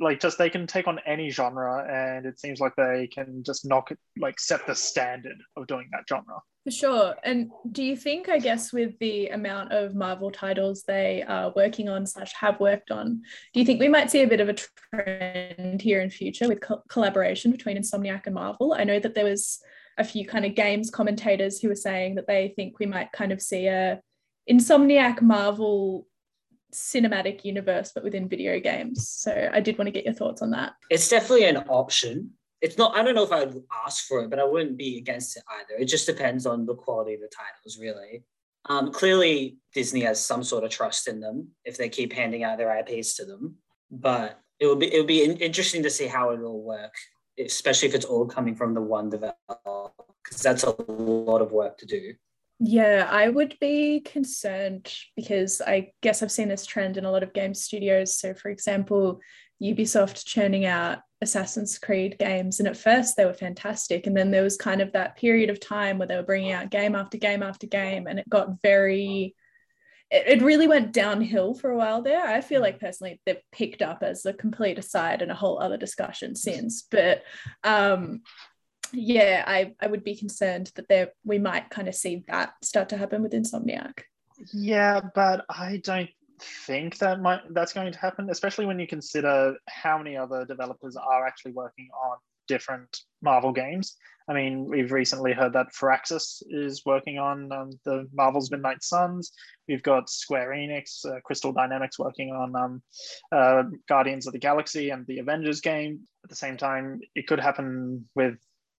like 0.00 0.20
just 0.20 0.38
they 0.38 0.50
can 0.50 0.66
take 0.66 0.86
on 0.86 1.00
any 1.06 1.30
genre 1.30 1.86
and 1.90 2.26
it 2.26 2.38
seems 2.38 2.60
like 2.60 2.74
they 2.76 3.08
can 3.12 3.42
just 3.44 3.64
knock 3.64 3.90
it 3.90 3.98
like 4.18 4.38
set 4.38 4.66
the 4.66 4.74
standard 4.74 5.36
of 5.56 5.66
doing 5.66 5.88
that 5.92 6.02
genre. 6.08 6.40
For 6.64 6.70
sure. 6.70 7.14
And 7.22 7.50
do 7.72 7.82
you 7.82 7.96
think 7.96 8.28
i 8.28 8.38
guess 8.38 8.72
with 8.72 8.98
the 8.98 9.28
amount 9.28 9.72
of 9.72 9.94
marvel 9.94 10.30
titles 10.30 10.82
they 10.82 11.24
are 11.26 11.52
working 11.56 11.88
on 11.88 12.06
slash 12.06 12.32
have 12.34 12.60
worked 12.60 12.90
on 12.90 13.22
do 13.54 13.60
you 13.60 13.66
think 13.66 13.80
we 13.80 13.88
might 13.88 14.10
see 14.10 14.22
a 14.22 14.28
bit 14.28 14.40
of 14.40 14.48
a 14.48 14.56
trend 14.92 15.80
here 15.80 16.00
in 16.00 16.10
future 16.10 16.48
with 16.48 16.60
co- 16.60 16.82
collaboration 16.88 17.50
between 17.50 17.76
insomniac 17.76 18.26
and 18.26 18.34
marvel? 18.34 18.74
I 18.74 18.84
know 18.84 19.00
that 19.00 19.14
there 19.14 19.24
was 19.24 19.60
a 19.98 20.04
few 20.04 20.26
kind 20.26 20.44
of 20.44 20.54
games 20.54 20.90
commentators 20.90 21.60
who 21.60 21.68
were 21.68 21.74
saying 21.74 22.16
that 22.16 22.26
they 22.26 22.52
think 22.56 22.78
we 22.78 22.86
might 22.86 23.12
kind 23.12 23.32
of 23.32 23.40
see 23.40 23.66
a 23.66 24.00
insomniac 24.50 25.22
marvel 25.22 26.06
cinematic 26.76 27.44
universe 27.44 27.92
but 27.94 28.04
within 28.04 28.28
video 28.28 28.60
games. 28.60 29.08
So 29.08 29.50
i 29.52 29.60
did 29.60 29.78
want 29.78 29.86
to 29.86 29.92
get 29.92 30.04
your 30.04 30.14
thoughts 30.14 30.42
on 30.42 30.50
that. 30.50 30.74
It's 30.90 31.08
definitely 31.08 31.46
an 31.46 31.58
option. 31.68 32.30
It's 32.60 32.78
not 32.78 32.96
i 32.96 33.02
don't 33.02 33.14
know 33.14 33.24
if 33.24 33.32
i'd 33.32 33.54
ask 33.84 34.06
for 34.06 34.20
it 34.20 34.30
but 34.30 34.38
i 34.38 34.44
wouldn't 34.44 34.76
be 34.76 34.98
against 34.98 35.36
it 35.36 35.42
either. 35.58 35.80
It 35.80 35.86
just 35.86 36.06
depends 36.06 36.46
on 36.46 36.66
the 36.66 36.74
quality 36.74 37.14
of 37.14 37.20
the 37.20 37.28
titles 37.28 37.78
really. 37.80 38.24
Um, 38.68 38.92
clearly 38.92 39.58
disney 39.74 40.00
has 40.02 40.20
some 40.20 40.42
sort 40.42 40.64
of 40.64 40.70
trust 40.70 41.08
in 41.08 41.20
them 41.20 41.48
if 41.64 41.76
they 41.76 41.88
keep 41.88 42.12
handing 42.12 42.44
out 42.44 42.58
their 42.58 42.76
ips 42.78 43.16
to 43.16 43.24
them. 43.24 43.56
But 43.90 44.40
it 44.58 44.66
would 44.66 44.80
be 44.80 44.92
it 44.92 44.98
would 44.98 45.06
be 45.06 45.24
interesting 45.24 45.82
to 45.82 45.90
see 45.90 46.06
how 46.06 46.30
it 46.30 46.40
will 46.40 46.62
work 46.62 46.94
especially 47.38 47.88
if 47.88 47.94
it's 47.94 48.04
all 48.04 48.26
coming 48.26 48.54
from 48.54 48.74
the 48.74 48.80
one 48.80 49.10
developer 49.10 49.36
because 50.24 50.40
that's 50.42 50.64
a 50.64 50.74
lot 50.88 51.42
of 51.42 51.52
work 51.52 51.76
to 51.78 51.86
do 51.86 52.14
yeah, 52.58 53.06
I 53.10 53.28
would 53.28 53.56
be 53.60 54.00
concerned 54.00 54.92
because 55.14 55.60
I 55.60 55.90
guess 56.02 56.22
I've 56.22 56.32
seen 56.32 56.48
this 56.48 56.64
trend 56.64 56.96
in 56.96 57.04
a 57.04 57.10
lot 57.10 57.22
of 57.22 57.34
game 57.34 57.52
studios. 57.52 58.18
So, 58.18 58.32
for 58.32 58.48
example, 58.48 59.20
Ubisoft 59.62 60.24
churning 60.24 60.64
out 60.64 60.98
Assassin's 61.20 61.78
Creed 61.78 62.16
games, 62.18 62.58
and 62.58 62.68
at 62.68 62.76
first 62.76 63.16
they 63.16 63.26
were 63.26 63.34
fantastic. 63.34 64.06
And 64.06 64.16
then 64.16 64.30
there 64.30 64.42
was 64.42 64.56
kind 64.56 64.80
of 64.80 64.92
that 64.92 65.16
period 65.16 65.50
of 65.50 65.60
time 65.60 65.98
where 65.98 66.08
they 66.08 66.16
were 66.16 66.22
bringing 66.22 66.52
out 66.52 66.70
game 66.70 66.94
after 66.94 67.18
game 67.18 67.42
after 67.42 67.66
game, 67.66 68.06
and 68.06 68.18
it 68.18 68.28
got 68.28 68.62
very, 68.62 69.34
it, 70.10 70.40
it 70.40 70.42
really 70.42 70.66
went 70.66 70.94
downhill 70.94 71.54
for 71.54 71.70
a 71.70 71.76
while 71.76 72.00
there. 72.00 72.26
I 72.26 72.40
feel 72.40 72.62
like 72.62 72.80
personally 72.80 73.20
they've 73.26 73.36
picked 73.52 73.82
up 73.82 74.02
as 74.02 74.24
a 74.24 74.32
complete 74.32 74.78
aside 74.78 75.20
and 75.20 75.30
a 75.30 75.34
whole 75.34 75.60
other 75.60 75.76
discussion 75.76 76.34
since. 76.34 76.86
But 76.90 77.22
um, 77.64 78.22
yeah, 78.92 79.44
I, 79.46 79.74
I 79.80 79.86
would 79.86 80.04
be 80.04 80.16
concerned 80.16 80.72
that 80.74 80.88
there 80.88 81.12
we 81.24 81.38
might 81.38 81.70
kind 81.70 81.88
of 81.88 81.94
see 81.94 82.24
that 82.28 82.54
start 82.62 82.88
to 82.90 82.96
happen 82.96 83.22
with 83.22 83.32
Insomniac. 83.32 84.00
Yeah, 84.52 85.00
but 85.14 85.44
I 85.48 85.80
don't 85.84 86.10
think 86.40 86.98
that 86.98 87.20
might 87.20 87.40
that's 87.54 87.72
going 87.72 87.92
to 87.92 87.98
happen, 87.98 88.28
especially 88.30 88.66
when 88.66 88.78
you 88.78 88.86
consider 88.86 89.56
how 89.68 89.98
many 89.98 90.16
other 90.16 90.44
developers 90.44 90.96
are 90.96 91.26
actually 91.26 91.52
working 91.52 91.88
on 92.04 92.18
different 92.48 93.00
Marvel 93.22 93.52
games. 93.52 93.96
I 94.28 94.32
mean, 94.32 94.64
we've 94.64 94.90
recently 94.90 95.32
heard 95.32 95.52
that 95.52 95.72
Firaxis 95.72 96.42
is 96.48 96.82
working 96.84 97.18
on 97.18 97.52
um, 97.52 97.70
the 97.84 98.08
Marvel's 98.12 98.50
Midnight 98.50 98.82
Suns. 98.82 99.32
We've 99.68 99.82
got 99.82 100.10
Square 100.10 100.50
Enix, 100.50 101.06
uh, 101.06 101.20
Crystal 101.24 101.52
Dynamics 101.52 101.98
working 101.98 102.32
on 102.32 102.56
um, 102.56 102.82
uh, 103.30 103.64
Guardians 103.88 104.26
of 104.26 104.32
the 104.32 104.40
Galaxy 104.40 104.90
and 104.90 105.06
the 105.06 105.20
Avengers 105.20 105.60
game. 105.60 106.00
At 106.24 106.30
the 106.30 106.36
same 106.36 106.56
time, 106.56 107.00
it 107.14 107.28
could 107.28 107.38
happen 107.38 108.08
with, 108.16 108.36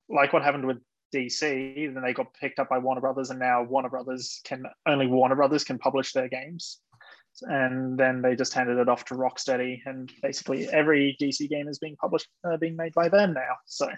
like 0.09 0.33
what 0.33 0.43
happened 0.43 0.65
with 0.65 0.77
DC, 1.13 1.93
then 1.93 2.03
they 2.03 2.13
got 2.13 2.33
picked 2.33 2.59
up 2.59 2.69
by 2.69 2.77
Warner 2.77 3.01
Brothers, 3.01 3.29
and 3.29 3.39
now 3.39 3.63
Warner 3.63 3.89
Brothers 3.89 4.41
can 4.43 4.63
only 4.85 5.07
Warner 5.07 5.35
Brothers 5.35 5.63
can 5.63 5.77
publish 5.77 6.13
their 6.13 6.29
games. 6.29 6.79
And 7.43 7.99
then 7.99 8.23
they 8.23 8.35
just 8.35 8.53
handed 8.53 8.79
it 8.79 8.89
off 8.89 9.05
to 9.05 9.13
Rocksteady, 9.13 9.79
and 9.85 10.11
basically 10.21 10.67
every 10.69 11.15
DC 11.21 11.47
game 11.49 11.67
is 11.67 11.79
being 11.79 11.95
published, 11.95 12.27
uh, 12.43 12.57
being 12.57 12.75
made 12.75 12.93
by 12.93 13.09
them 13.09 13.33
now. 13.33 13.55
So 13.65 13.89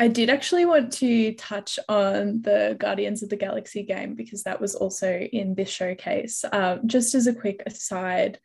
I 0.00 0.08
did 0.08 0.30
actually 0.30 0.64
want 0.64 0.92
to 0.94 1.34
touch 1.34 1.78
on 1.88 2.42
the 2.42 2.76
Guardians 2.78 3.22
of 3.22 3.30
the 3.30 3.36
Galaxy 3.36 3.82
game 3.82 4.14
because 4.14 4.44
that 4.44 4.60
was 4.60 4.76
also 4.76 5.12
in 5.12 5.54
this 5.54 5.68
showcase. 5.68 6.44
Um, 6.52 6.86
just 6.86 7.14
as 7.14 7.26
a 7.26 7.34
quick 7.34 7.62
aside, 7.66 8.38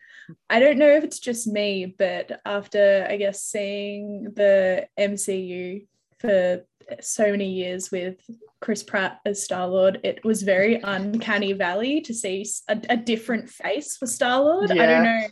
I 0.50 0.60
don't 0.60 0.80
know 0.80 0.90
if 0.90 1.04
it's 1.04 1.20
just 1.20 1.48
me, 1.48 1.86
but 1.98 2.42
after 2.46 3.06
I 3.08 3.18
guess 3.18 3.42
seeing 3.44 4.34
the 4.36 4.88
MCU 5.00 5.86
for 6.24 6.64
so 7.02 7.32
many 7.32 7.50
years 7.50 7.92
with 7.92 8.16
Chris 8.62 8.84
Pratt 8.84 9.20
as 9.26 9.44
Star 9.44 9.68
Lord, 9.68 10.00
it 10.04 10.24
was 10.24 10.42
very 10.42 10.80
uncanny 10.84 11.54
valley 11.54 12.02
to 12.02 12.14
see 12.14 12.46
a, 12.70 12.80
a 12.90 12.98
different 12.98 13.50
face 13.50 13.98
for 13.98 14.08
Star 14.08 14.42
Lord. 14.42 14.72
Yeah. 14.74 14.84
I 14.84 14.86
don't 14.86 15.04
know. 15.04 15.28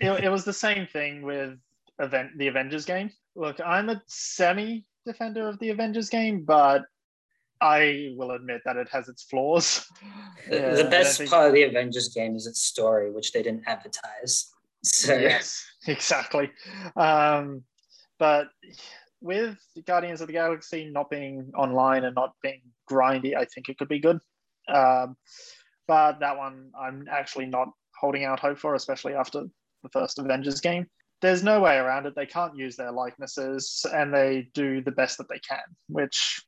It, 0.00 0.24
it 0.24 0.28
was 0.28 0.44
the 0.44 0.52
same 0.52 0.86
thing 0.86 1.22
with 1.22 1.58
event 2.00 2.30
the 2.36 2.48
Avengers 2.48 2.84
game. 2.84 3.10
Look, 3.36 3.60
I'm 3.64 3.88
a 3.88 4.02
semi 4.06 4.84
defender 5.06 5.48
of 5.48 5.58
the 5.60 5.70
Avengers 5.70 6.08
game, 6.08 6.44
but 6.44 6.82
I 7.60 8.12
will 8.16 8.32
admit 8.32 8.62
that 8.64 8.76
it 8.76 8.88
has 8.90 9.08
its 9.08 9.22
flaws. 9.22 9.86
The, 10.50 10.56
yeah, 10.56 10.74
the 10.74 10.84
best 10.84 11.18
think... 11.18 11.30
part 11.30 11.46
of 11.46 11.54
the 11.54 11.62
Avengers 11.62 12.08
game 12.08 12.36
is 12.36 12.46
its 12.46 12.62
story, 12.62 13.10
which 13.10 13.32
they 13.32 13.42
didn't 13.42 13.64
advertise. 13.66 14.50
So 14.86 15.16
yes, 15.16 15.64
exactly. 15.86 16.50
Um, 16.94 17.62
but 18.18 18.48
with 19.24 19.58
Guardians 19.86 20.20
of 20.20 20.28
the 20.28 20.34
Galaxy 20.34 20.90
not 20.92 21.10
being 21.10 21.50
online 21.56 22.04
and 22.04 22.14
not 22.14 22.34
being 22.42 22.62
grindy, 22.90 23.36
I 23.36 23.46
think 23.46 23.68
it 23.68 23.78
could 23.78 23.88
be 23.88 23.98
good. 23.98 24.20
Um, 24.68 25.16
but 25.88 26.20
that 26.20 26.36
one 26.36 26.70
I'm 26.78 27.06
actually 27.10 27.46
not 27.46 27.68
holding 27.98 28.24
out 28.24 28.38
hope 28.38 28.58
for, 28.58 28.74
especially 28.74 29.14
after 29.14 29.44
the 29.82 29.88
first 29.90 30.18
Avengers 30.18 30.60
game 30.60 30.86
there's 31.24 31.42
no 31.42 31.58
way 31.58 31.76
around 31.76 32.04
it. 32.04 32.14
They 32.14 32.26
can't 32.26 32.54
use 32.54 32.76
their 32.76 32.92
likenesses 32.92 33.86
and 33.94 34.12
they 34.12 34.50
do 34.52 34.82
the 34.82 34.90
best 34.90 35.16
that 35.16 35.28
they 35.28 35.38
can, 35.38 35.64
which 35.88 36.42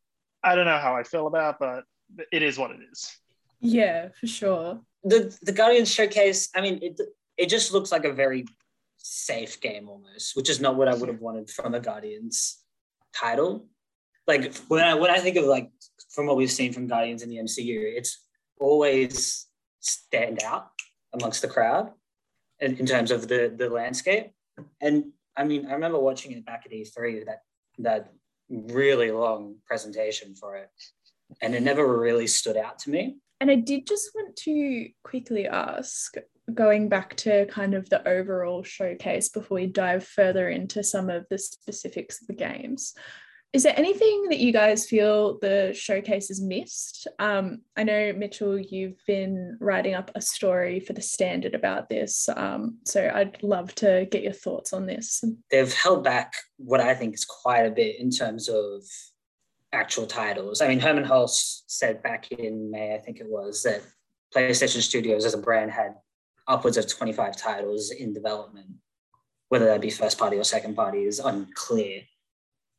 I 0.44 0.54
don't 0.54 0.66
know 0.66 0.78
how 0.78 0.94
I 0.94 1.02
feel 1.02 1.26
about, 1.26 1.58
but 1.58 1.84
it 2.30 2.42
is 2.42 2.58
what 2.58 2.72
it 2.72 2.80
is. 2.92 3.16
Yeah, 3.60 4.08
for 4.20 4.26
sure. 4.26 4.80
The 5.02 5.34
the 5.42 5.52
Guardians 5.52 5.90
showcase, 5.90 6.50
I 6.54 6.60
mean, 6.60 6.78
it 6.82 7.00
it 7.38 7.48
just 7.48 7.72
looks 7.72 7.90
like 7.90 8.04
a 8.04 8.12
very 8.12 8.44
safe 8.98 9.60
game 9.62 9.88
almost, 9.88 10.36
which 10.36 10.50
is 10.50 10.60
not 10.60 10.76
what 10.76 10.88
I 10.88 10.94
would 10.94 11.08
have 11.08 11.20
wanted 11.20 11.48
from 11.48 11.74
a 11.74 11.80
Guardians 11.80 12.62
title. 13.14 13.66
Like 14.26 14.54
when 14.68 14.84
I 14.84 14.94
when 14.94 15.10
I 15.10 15.18
think 15.18 15.36
of 15.36 15.44
like 15.44 15.70
from 16.10 16.26
what 16.26 16.36
we've 16.36 16.50
seen 16.50 16.72
from 16.72 16.86
Guardians 16.86 17.22
in 17.22 17.28
the 17.28 17.36
MCU, 17.36 17.96
it's 17.96 18.26
always 18.58 19.46
stand 19.80 20.42
out 20.42 20.68
amongst 21.14 21.42
the 21.42 21.48
crowd 21.48 21.92
in, 22.60 22.76
in 22.76 22.86
terms 22.86 23.10
of 23.10 23.28
the 23.28 23.54
the 23.56 23.68
landscape 23.68 24.32
and 24.80 25.12
I 25.36 25.44
mean, 25.44 25.66
I 25.66 25.72
remember 25.72 25.98
watching 25.98 26.32
it 26.32 26.46
back 26.46 26.62
at 26.64 26.72
E3 26.72 27.26
that 27.26 27.42
that 27.78 28.12
really 28.48 29.10
long 29.10 29.56
presentation 29.66 30.34
for 30.34 30.56
it, 30.56 30.70
and 31.42 31.54
it 31.54 31.62
never 31.62 31.98
really 31.98 32.26
stood 32.26 32.56
out 32.56 32.78
to 32.80 32.90
me. 32.90 33.16
And 33.40 33.50
I 33.50 33.56
did 33.56 33.86
just 33.86 34.10
want 34.14 34.34
to 34.36 34.88
quickly 35.04 35.46
ask, 35.46 36.14
going 36.54 36.88
back 36.88 37.16
to 37.16 37.46
kind 37.46 37.74
of 37.74 37.88
the 37.88 38.06
overall 38.08 38.62
showcase 38.62 39.28
before 39.28 39.56
we 39.56 39.66
dive 39.66 40.06
further 40.06 40.48
into 40.48 40.82
some 40.82 41.10
of 41.10 41.26
the 41.30 41.38
specifics 41.38 42.20
of 42.20 42.28
the 42.28 42.34
games. 42.34 42.94
Is 43.52 43.62
there 43.62 43.74
anything 43.76 44.26
that 44.28 44.38
you 44.38 44.52
guys 44.52 44.86
feel 44.86 45.38
the 45.38 45.72
showcase 45.74 46.28
has 46.28 46.42
missed? 46.42 47.06
Um, 47.18 47.62
I 47.74 47.84
know, 47.84 48.12
Mitchell, 48.12 48.58
you've 48.58 49.00
been 49.06 49.56
writing 49.60 49.94
up 49.94 50.10
a 50.14 50.20
story 50.20 50.78
for 50.78 50.92
the 50.92 51.00
standard 51.00 51.54
about 51.54 51.88
this. 51.88 52.28
Um, 52.36 52.78
so 52.84 53.10
I'd 53.14 53.42
love 53.42 53.74
to 53.76 54.06
get 54.10 54.22
your 54.22 54.34
thoughts 54.34 54.72
on 54.72 54.84
this. 54.86 55.24
They've 55.50 55.72
held 55.72 56.04
back 56.04 56.34
what 56.58 56.80
I 56.80 56.94
think 56.94 57.14
is 57.14 57.24
quite 57.24 57.62
a 57.62 57.70
bit 57.70 57.98
in 57.98 58.10
terms 58.10 58.48
of 58.50 58.82
actual 59.72 60.06
titles. 60.06 60.60
I 60.60 60.68
mean, 60.68 60.80
Hermen 60.80 61.04
Hulst 61.06 61.64
said 61.66 62.02
back 62.02 62.30
in 62.32 62.70
May, 62.70 62.94
I 62.94 62.98
think 62.98 63.20
it 63.20 63.26
was, 63.28 63.62
that 63.62 63.80
PlayStation 64.34 64.82
Studios 64.82 65.24
as 65.24 65.34
a 65.34 65.38
brand 65.38 65.70
had 65.70 65.94
upwards 66.48 66.76
of 66.76 66.88
25 66.88 67.36
titles 67.36 67.90
in 67.90 68.12
development. 68.12 68.68
Whether 69.48 69.66
that 69.66 69.80
be 69.80 69.90
first 69.90 70.18
party 70.18 70.36
or 70.36 70.44
second 70.44 70.74
party 70.74 71.04
is 71.04 71.20
unclear. 71.20 72.02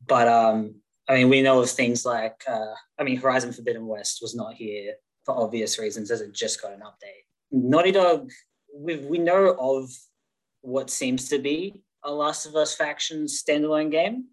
But 0.05 0.27
um, 0.27 0.75
I 1.07 1.15
mean, 1.15 1.29
we 1.29 1.41
know 1.41 1.61
of 1.61 1.69
things 1.69 2.05
like, 2.05 2.43
uh, 2.47 2.73
I 2.99 3.03
mean, 3.03 3.17
Horizon 3.17 3.53
Forbidden 3.53 3.87
West 3.87 4.19
was 4.21 4.35
not 4.35 4.55
here 4.55 4.95
for 5.25 5.37
obvious 5.37 5.79
reasons 5.79 6.11
as 6.11 6.21
it 6.21 6.33
just 6.33 6.61
got 6.61 6.73
an 6.73 6.81
update. 6.81 7.23
Naughty 7.51 7.91
Dog, 7.91 8.29
we 8.75 8.97
we 8.97 9.17
know 9.17 9.55
of 9.59 9.89
what 10.61 10.89
seems 10.89 11.29
to 11.29 11.39
be 11.39 11.81
a 12.03 12.11
Last 12.11 12.45
of 12.45 12.55
Us 12.55 12.75
faction 12.75 13.25
standalone 13.25 13.91
game. 13.91 14.25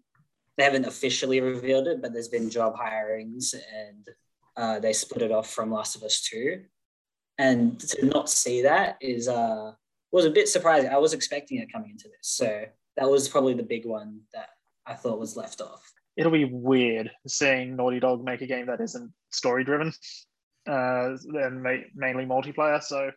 They 0.57 0.63
haven't 0.63 0.85
officially 0.85 1.41
revealed 1.41 1.87
it, 1.87 2.01
but 2.01 2.13
there's 2.13 2.27
been 2.27 2.49
job 2.49 2.75
hirings 2.77 3.53
and 3.53 4.07
uh, 4.57 4.79
they 4.79 4.93
split 4.93 5.21
it 5.21 5.31
off 5.31 5.49
from 5.49 5.71
Last 5.71 5.95
of 5.95 6.03
Us 6.03 6.21
2. 6.21 6.61
And 7.37 7.79
to 7.79 8.05
not 8.05 8.29
see 8.29 8.61
that 8.61 8.97
is 9.01 9.27
uh, 9.27 9.73
was 10.11 10.25
a 10.25 10.31
bit 10.31 10.47
surprising. 10.47 10.89
I 10.89 10.97
was 10.97 11.13
expecting 11.13 11.59
it 11.59 11.71
coming 11.71 11.91
into 11.91 12.07
this. 12.07 12.17
So 12.21 12.65
that 12.97 13.09
was 13.09 13.27
probably 13.27 13.53
the 13.53 13.63
big 13.63 13.85
one 13.85 14.21
that 14.33 14.49
I 14.85 14.93
thought 14.93 15.19
was 15.19 15.35
left 15.35 15.61
off. 15.61 15.91
It'll 16.15 16.31
be 16.31 16.45
weird 16.45 17.11
seeing 17.27 17.75
Naughty 17.75 17.99
Dog 17.99 18.23
make 18.23 18.41
a 18.41 18.47
game 18.47 18.67
that 18.67 18.79
isn't 18.79 19.11
story 19.31 19.65
driven 19.65 19.91
uh, 20.67 21.17
and 21.33 21.61
ma- 21.61 21.89
mainly 21.93 22.25
multiplayer. 22.25 22.81
So 22.81 23.11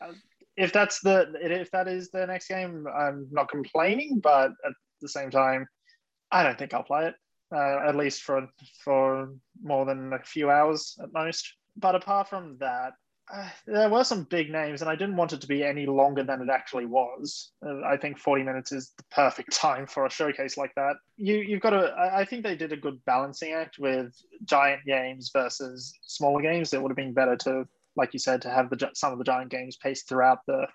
uh, 0.00 0.12
if 0.56 0.72
that's 0.72 1.00
the 1.00 1.32
if 1.40 1.70
that 1.72 1.88
is 1.88 2.10
the 2.10 2.26
next 2.26 2.48
game, 2.48 2.86
I'm 2.88 3.28
not 3.30 3.50
complaining, 3.50 4.20
but 4.22 4.52
at 4.64 4.72
the 5.02 5.08
same 5.08 5.30
time, 5.30 5.66
I 6.30 6.42
don't 6.42 6.58
think 6.58 6.72
I'll 6.72 6.82
play 6.82 7.08
it 7.08 7.14
uh, 7.54 7.80
at 7.86 7.96
least 7.96 8.22
for 8.22 8.48
for 8.82 9.34
more 9.62 9.84
than 9.84 10.12
a 10.12 10.22
few 10.24 10.50
hours 10.50 10.96
at 11.02 11.12
most. 11.12 11.54
But 11.76 11.94
apart 11.94 12.28
from 12.28 12.56
that, 12.60 12.92
there 13.66 13.88
were 13.88 14.04
some 14.04 14.24
big 14.24 14.50
names, 14.50 14.82
and 14.82 14.90
I 14.90 14.96
didn't 14.96 15.16
want 15.16 15.32
it 15.32 15.40
to 15.40 15.46
be 15.46 15.64
any 15.64 15.86
longer 15.86 16.22
than 16.22 16.42
it 16.42 16.50
actually 16.50 16.86
was. 16.86 17.52
Uh, 17.64 17.82
I 17.84 17.96
think 17.96 18.18
40 18.18 18.42
minutes 18.42 18.72
is 18.72 18.92
the 18.96 19.04
perfect 19.10 19.52
time 19.56 19.86
for 19.86 20.06
a 20.06 20.10
showcase 20.10 20.56
like 20.56 20.74
that. 20.76 20.96
You, 21.16 21.36
you've 21.36 21.60
got 21.60 21.70
to, 21.70 21.94
I 21.96 22.24
think 22.24 22.42
they 22.42 22.56
did 22.56 22.72
a 22.72 22.76
good 22.76 23.04
balancing 23.04 23.52
act 23.52 23.78
with 23.78 24.14
giant 24.44 24.84
games 24.84 25.30
versus 25.32 25.94
smaller 26.02 26.42
games. 26.42 26.72
It 26.72 26.82
would 26.82 26.90
have 26.90 26.96
been 26.96 27.14
better 27.14 27.36
to, 27.36 27.64
like 27.96 28.12
you 28.12 28.18
said, 28.18 28.42
to 28.42 28.50
have 28.50 28.70
the 28.70 28.90
some 28.94 29.12
of 29.12 29.18
the 29.18 29.24
giant 29.24 29.50
games 29.50 29.76
paced 29.76 30.08
throughout 30.08 30.38
the 30.46 30.66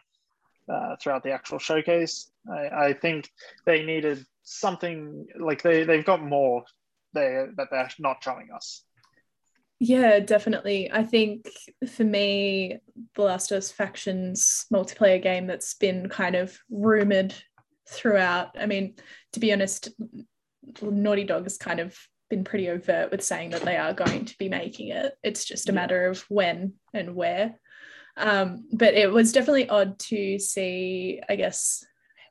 uh, 0.72 0.96
throughout 1.02 1.24
the 1.24 1.32
actual 1.32 1.60
showcase. 1.60 2.30
I, 2.52 2.88
I 2.88 2.94
think 2.94 3.30
they 3.66 3.84
needed 3.84 4.26
something 4.44 5.28
like 5.40 5.62
they, 5.62 5.84
they've 5.84 6.06
got 6.06 6.22
more 6.22 6.64
there 7.14 7.52
that 7.56 7.68
they're 7.72 7.90
not 8.00 8.18
showing 8.22 8.50
us. 8.54 8.84
Yeah, 9.80 10.20
definitely. 10.20 10.92
I 10.92 11.04
think 11.04 11.50
for 11.88 12.04
me, 12.04 12.80
The 13.16 13.22
Last 13.22 13.52
of 13.52 13.60
Us 13.60 13.72
Factions 13.72 14.66
multiplayer 14.74 15.22
game 15.22 15.46
that's 15.46 15.76
been 15.76 16.10
kind 16.10 16.36
of 16.36 16.58
rumored 16.70 17.34
throughout. 17.88 18.56
I 18.60 18.66
mean, 18.66 18.96
to 19.34 19.40
be 19.40 19.54
honest, 19.54 19.90
Naughty 20.82 21.24
Dog 21.26 21.44
has 21.44 21.58
kind 21.58 21.80
of 21.80 21.96
been 22.30 22.44
pretty 22.44 22.70
overt 22.70 23.12
with 23.12 23.24
saying 23.24 23.52
that 23.52 23.62
they 23.62 23.78
are 23.78 23.94
going 23.94 24.26
to 24.26 24.38
be 24.38 24.50
making 24.50 24.90
it. 24.90 25.14
It's 25.24 25.46
just 25.46 25.70
a 25.70 25.74
matter 25.74 26.08
of 26.08 26.22
when 26.28 26.74
and 26.94 27.16
where. 27.16 27.60
Um, 28.18 28.68
but 28.74 28.96
it 28.96 29.12
was 29.12 29.32
definitely 29.32 29.70
odd 29.70 30.00
to 30.00 30.40
see, 30.40 31.22
I 31.30 31.36
guess, 31.36 31.86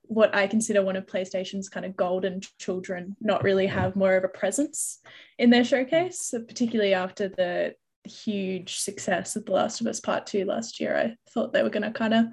what 0.09 0.35
I 0.35 0.47
consider 0.47 0.83
one 0.83 0.97
of 0.97 1.07
PlayStation's 1.07 1.69
kind 1.69 1.87
of 1.87 1.97
golden 1.97 2.41
children 2.59 3.17
not 3.21 3.43
really 3.43 3.67
have 3.67 3.97
more 3.97 4.17
of 4.17 4.25
a 4.25 4.29
presence 4.29 5.01
in 5.39 5.51
their 5.51 5.65
showcase, 5.65 6.33
particularly 6.47 6.95
after 6.95 7.29
the 7.29 7.75
huge 8.05 8.79
success 8.79 9.37
of 9.37 9.45
The 9.45 9.53
Last 9.53 9.81
of 9.81 9.87
Us 9.87 10.01
Part 10.01 10.27
2 10.27 10.45
last 10.45 10.81
year. 10.81 10.97
I 10.97 11.17
thought 11.31 11.53
they 11.53 11.63
were 11.63 11.71
going 11.71 11.83
to 11.83 11.91
kind 11.91 12.15
of 12.15 12.27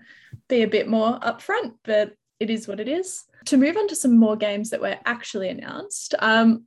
be 0.48 0.64
a 0.64 0.68
bit 0.68 0.88
more 0.88 1.20
upfront, 1.20 1.74
but 1.84 2.14
it 2.40 2.50
is 2.50 2.68
what 2.68 2.80
it 2.80 2.88
is. 2.88 3.24
To 3.46 3.58
move 3.58 3.78
on 3.78 3.88
to 3.88 3.96
some 3.96 4.18
more 4.18 4.36
games 4.36 4.70
that 4.70 4.82
were 4.82 4.98
actually 5.06 5.50
announced, 5.50 6.16
um, 6.20 6.66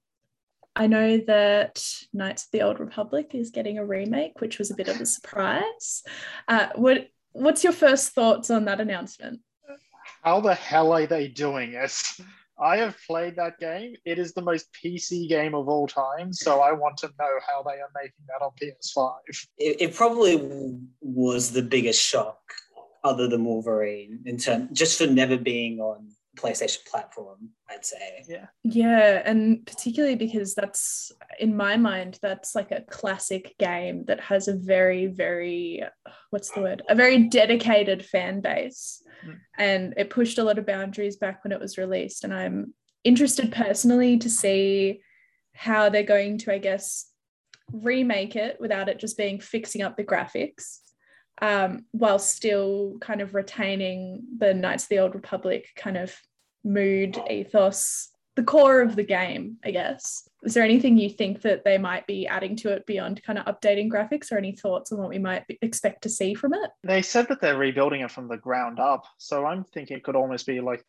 I 0.75 0.87
know 0.87 1.19
that 1.27 1.83
Knights 2.13 2.45
of 2.45 2.51
the 2.53 2.63
Old 2.63 2.81
Republic 2.81 3.31
is 3.35 3.51
getting 3.51 3.79
a 3.79 3.87
remake, 3.87 4.41
which 4.41 4.59
was 4.59 4.71
a 4.71 4.75
bit 4.75 4.89
of 4.89 5.01
a 5.01 5.07
surprise. 5.07 6.03
Uh, 6.49 6.69
what 6.75 7.09
What's 7.37 7.63
your 7.63 7.75
first 7.75 8.15
thoughts 8.15 8.51
on 8.51 8.65
that 8.65 8.81
announcement? 8.81 9.41
How 10.27 10.41
the 10.41 10.55
hell 10.55 10.93
are 10.93 11.07
they 11.07 11.29
doing 11.29 11.75
it? 11.75 12.03
I 12.61 12.79
have 12.79 12.97
played 13.07 13.37
that 13.37 13.61
game. 13.61 13.95
It 14.05 14.19
is 14.19 14.33
the 14.33 14.43
most 14.43 14.67
PC 14.73 15.29
game 15.29 15.55
of 15.55 15.69
all 15.69 15.87
time. 15.87 16.33
So 16.33 16.63
I 16.63 16.73
want 16.73 16.97
to 16.99 17.07
know 17.07 17.31
how 17.47 17.63
they 17.63 17.79
are 17.79 17.91
making 17.95 18.25
that 18.27 18.45
on 18.45 18.51
PS5. 18.61 19.47
It, 19.59 19.77
it 19.81 19.95
probably 19.95 20.81
was 21.01 21.53
the 21.53 21.63
biggest 21.63 22.03
shock, 22.03 22.41
other 23.05 23.29
than 23.29 23.45
Wolverine, 23.45 24.19
in 24.25 24.37
term 24.37 24.69
just 24.73 24.99
for 24.99 25.07
never 25.07 25.37
being 25.37 25.79
on 25.79 26.09
PlayStation 26.37 26.85
platform, 26.87 27.51
I'd 27.69 27.85
say. 27.85 28.25
Yeah. 28.29 28.47
Yeah, 28.63 29.23
and 29.25 29.67
particularly 29.67 30.17
because 30.17 30.55
that's 30.55 31.13
in 31.41 31.57
my 31.57 31.77
mind 31.77 32.19
that's 32.23 32.55
like 32.55 32.71
a 32.71 32.83
classic 32.83 33.55
game 33.59 34.05
that 34.07 34.21
has 34.21 34.49
a 34.49 34.55
very 34.55 35.07
very 35.07 35.83
what's 36.31 36.51
the 36.51 36.61
word? 36.61 36.83
A 36.89 36.95
very 36.95 37.25
dedicated 37.29 38.05
fan 38.05 38.41
base. 38.41 39.03
Mm. 39.27 39.39
And 39.59 39.95
it 39.97 40.11
pushed 40.11 40.39
a 40.39 40.45
lot 40.45 40.59
of 40.59 40.67
boundaries 40.67 41.17
back 41.17 41.43
when 41.43 41.53
it 41.53 41.61
was 41.61 41.79
released 41.79 42.25
and 42.25 42.35
I'm 42.35 42.75
interested 43.05 43.53
personally 43.53 44.19
to 44.19 44.31
see 44.31 45.01
how 45.55 45.89
they're 45.89 46.03
going 46.03 46.39
to 46.39 46.53
I 46.53 46.59
guess 46.59 47.11
remake 47.73 48.37
it 48.37 48.59
without 48.61 48.89
it 48.89 49.01
just 49.01 49.17
being 49.17 49.41
fixing 49.41 49.83
up 49.83 49.97
the 49.97 50.05
graphics 50.05 50.79
um, 51.43 51.85
while 51.93 52.19
still 52.19 52.97
kind 53.01 53.21
of 53.21 53.35
retaining 53.35 54.25
the 54.39 54.55
Knights 54.55 54.85
of 54.85 54.89
the 54.89 54.99
Old 54.99 55.15
Republic 55.15 55.69
kind 55.77 55.97
of 55.97 56.15
mood, 56.65 57.19
ethos, 57.31 58.11
the 58.37 58.43
core 58.43 58.83
of 58.83 58.97
the 58.97 59.03
game, 59.03 59.57
I 59.65 59.71
guess. 59.71 60.29
Is 60.45 60.55
there 60.55 60.63
anything 60.63 60.99
you 60.99 61.09
think 61.09 61.41
that 61.43 61.65
they 61.65 61.79
might 61.79 62.07
be 62.07 62.27
adding 62.27 62.55
to 62.57 62.71
it 62.71 62.87
beyond 62.87 63.23
kind 63.23 63.39
of 63.39 63.47
updating 63.47 63.91
graphics 63.91 64.31
or 64.31 64.37
any 64.37 64.53
thoughts 64.53 64.93
on 64.93 64.99
what 64.99 65.09
we 65.09 65.19
might 65.19 65.45
expect 65.63 66.03
to 66.03 66.11
see 66.11 66.35
from 66.35 66.53
it? 66.53 66.71
They 66.85 67.03
said 67.03 67.29
that 67.29 67.41
they're 67.41 67.57
rebuilding 67.57 68.03
it 68.03 68.11
from 68.11 68.29
the 68.29 68.37
ground 68.37 68.79
up. 68.79 69.07
So 69.17 69.47
I'm 69.47 69.65
thinking 69.65 69.97
it 69.97 70.05
could 70.05 70.17
almost 70.17 70.47
be 70.47 70.61
like 70.61 70.85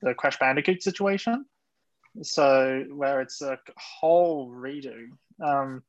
the 0.00 0.14
Crash 0.14 0.38
Bandicoot 0.38 0.82
situation. 0.82 1.44
So 2.22 2.84
where 2.90 3.20
it's 3.20 3.42
a 3.42 3.58
whole 3.76 4.50
redo. 4.50 5.08
Um, 5.44 5.82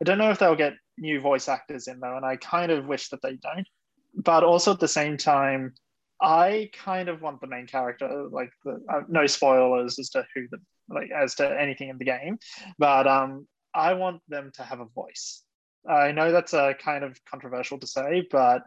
I 0.00 0.04
don't 0.04 0.18
know 0.18 0.30
if 0.30 0.38
they'll 0.38 0.56
get 0.56 0.74
new 1.00 1.20
voice 1.20 1.48
actors 1.48 1.88
in 1.88 2.00
though, 2.00 2.16
and 2.16 2.24
I 2.24 2.36
kind 2.36 2.70
of 2.70 2.86
wish 2.86 3.08
that 3.08 3.22
they 3.22 3.36
don't. 3.36 3.66
But 4.14 4.44
also 4.44 4.72
at 4.72 4.80
the 4.80 4.88
same 4.88 5.16
time, 5.16 5.74
I 6.20 6.70
kind 6.74 7.08
of 7.08 7.22
want 7.22 7.40
the 7.40 7.46
main 7.46 7.66
character, 7.66 8.28
like 8.30 8.50
the, 8.64 8.80
uh, 8.92 9.00
no 9.08 9.26
spoilers 9.26 9.98
as 9.98 10.10
to 10.10 10.24
who 10.34 10.46
the 10.50 10.58
like 10.88 11.10
as 11.10 11.36
to 11.36 11.60
anything 11.60 11.88
in 11.88 11.98
the 11.98 12.04
game, 12.04 12.38
but 12.78 13.06
um, 13.06 13.46
I 13.74 13.94
want 13.94 14.22
them 14.28 14.50
to 14.54 14.62
have 14.62 14.80
a 14.80 14.86
voice. 14.86 15.42
I 15.88 16.12
know 16.12 16.32
that's 16.32 16.52
a 16.52 16.74
kind 16.74 17.04
of 17.04 17.16
controversial 17.30 17.78
to 17.78 17.86
say, 17.86 18.26
but 18.30 18.62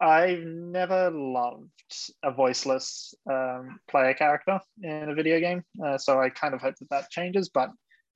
I've 0.00 0.44
never 0.44 1.10
loved 1.10 1.70
a 2.22 2.30
voiceless 2.30 3.14
um, 3.28 3.80
player 3.90 4.14
character 4.14 4.60
in 4.82 5.08
a 5.10 5.14
video 5.14 5.40
game, 5.40 5.64
uh, 5.84 5.98
so 5.98 6.20
I 6.20 6.28
kind 6.28 6.54
of 6.54 6.60
hope 6.60 6.76
that 6.76 6.90
that 6.90 7.10
changes, 7.10 7.48
but 7.48 7.70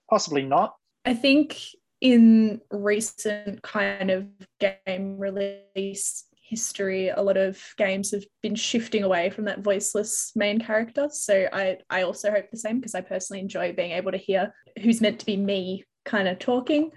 possibly 0.08 0.42
not. 0.42 0.74
I 1.04 1.14
think 1.14 1.56
in 2.02 2.60
recent 2.72 3.62
kind 3.62 4.10
of 4.10 4.26
game 4.58 5.16
release 5.18 6.24
history, 6.34 7.08
a 7.08 7.22
lot 7.22 7.36
of 7.36 7.62
games 7.78 8.10
have 8.10 8.24
been 8.42 8.56
shifting 8.56 9.04
away 9.04 9.30
from 9.30 9.44
that 9.44 9.60
voiceless 9.60 10.32
main 10.34 10.60
character. 10.60 11.08
So 11.12 11.46
I, 11.52 11.78
I 11.88 12.02
also 12.02 12.32
hope 12.32 12.50
the 12.50 12.58
same 12.58 12.80
because 12.80 12.96
I 12.96 13.02
personally 13.02 13.40
enjoy 13.40 13.72
being 13.72 13.92
able 13.92 14.10
to 14.10 14.18
hear 14.18 14.52
who's 14.82 15.00
meant 15.00 15.20
to 15.20 15.26
be 15.26 15.36
me 15.36 15.84
kind 16.04 16.26
of 16.26 16.40
talking. 16.40 16.90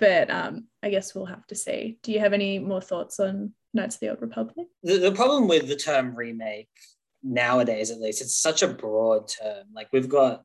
But 0.00 0.30
um, 0.30 0.66
I 0.82 0.90
guess 0.90 1.14
we'll 1.14 1.26
have 1.26 1.46
to 1.46 1.54
see. 1.54 1.98
Do 2.02 2.10
you 2.10 2.18
have 2.18 2.32
any 2.32 2.58
more 2.58 2.80
thoughts 2.80 3.20
on 3.20 3.52
Knights 3.72 3.94
of 3.96 4.00
the 4.00 4.08
Old 4.08 4.20
Republic? 4.20 4.66
The, 4.82 4.98
the 4.98 5.12
problem 5.12 5.46
with 5.46 5.68
the 5.68 5.76
term 5.76 6.16
remake 6.16 6.68
nowadays, 7.22 7.92
at 7.92 8.00
least, 8.00 8.20
it's 8.20 8.36
such 8.36 8.64
a 8.64 8.68
broad 8.68 9.28
term. 9.28 9.66
Like 9.72 9.90
we've 9.92 10.08
got 10.08 10.42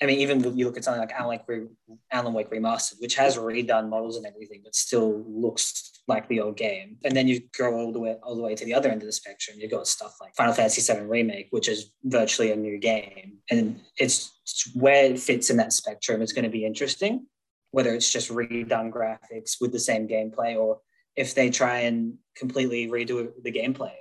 I 0.00 0.06
mean, 0.06 0.20
even 0.20 0.56
you 0.56 0.66
look 0.66 0.76
at 0.76 0.84
something 0.84 1.00
like 1.00 1.12
Alan 1.12 1.40
Wake, 1.48 1.68
Alan 2.12 2.32
Wake 2.32 2.50
Remastered, 2.50 3.00
which 3.00 3.16
has 3.16 3.36
redone 3.36 3.88
models 3.88 4.16
and 4.16 4.26
everything, 4.26 4.60
but 4.62 4.74
still 4.74 5.24
looks 5.26 6.00
like 6.06 6.28
the 6.28 6.40
old 6.40 6.56
game. 6.56 6.98
And 7.04 7.16
then 7.16 7.26
you 7.26 7.40
go 7.56 7.74
all 7.74 7.92
the 7.92 7.98
way 7.98 8.16
all 8.22 8.36
the 8.36 8.42
way 8.42 8.54
to 8.54 8.64
the 8.64 8.74
other 8.74 8.88
end 8.88 9.02
of 9.02 9.06
the 9.06 9.12
spectrum. 9.12 9.58
You've 9.60 9.72
got 9.72 9.88
stuff 9.88 10.16
like 10.20 10.36
Final 10.36 10.54
Fantasy 10.54 10.92
VII 10.92 11.00
Remake, 11.00 11.48
which 11.50 11.68
is 11.68 11.90
virtually 12.04 12.52
a 12.52 12.56
new 12.56 12.78
game, 12.78 13.38
and 13.50 13.80
it's 13.96 14.32
where 14.74 15.04
it 15.04 15.18
fits 15.18 15.50
in 15.50 15.56
that 15.56 15.72
spectrum 15.72 16.22
is 16.22 16.32
going 16.32 16.44
to 16.44 16.50
be 16.50 16.64
interesting. 16.64 17.26
Whether 17.72 17.92
it's 17.92 18.10
just 18.10 18.30
redone 18.30 18.90
graphics 18.90 19.60
with 19.60 19.72
the 19.72 19.80
same 19.80 20.08
gameplay, 20.08 20.56
or 20.56 20.80
if 21.16 21.34
they 21.34 21.50
try 21.50 21.80
and 21.80 22.14
completely 22.36 22.86
redo 22.86 23.30
the 23.42 23.52
gameplay, 23.52 23.92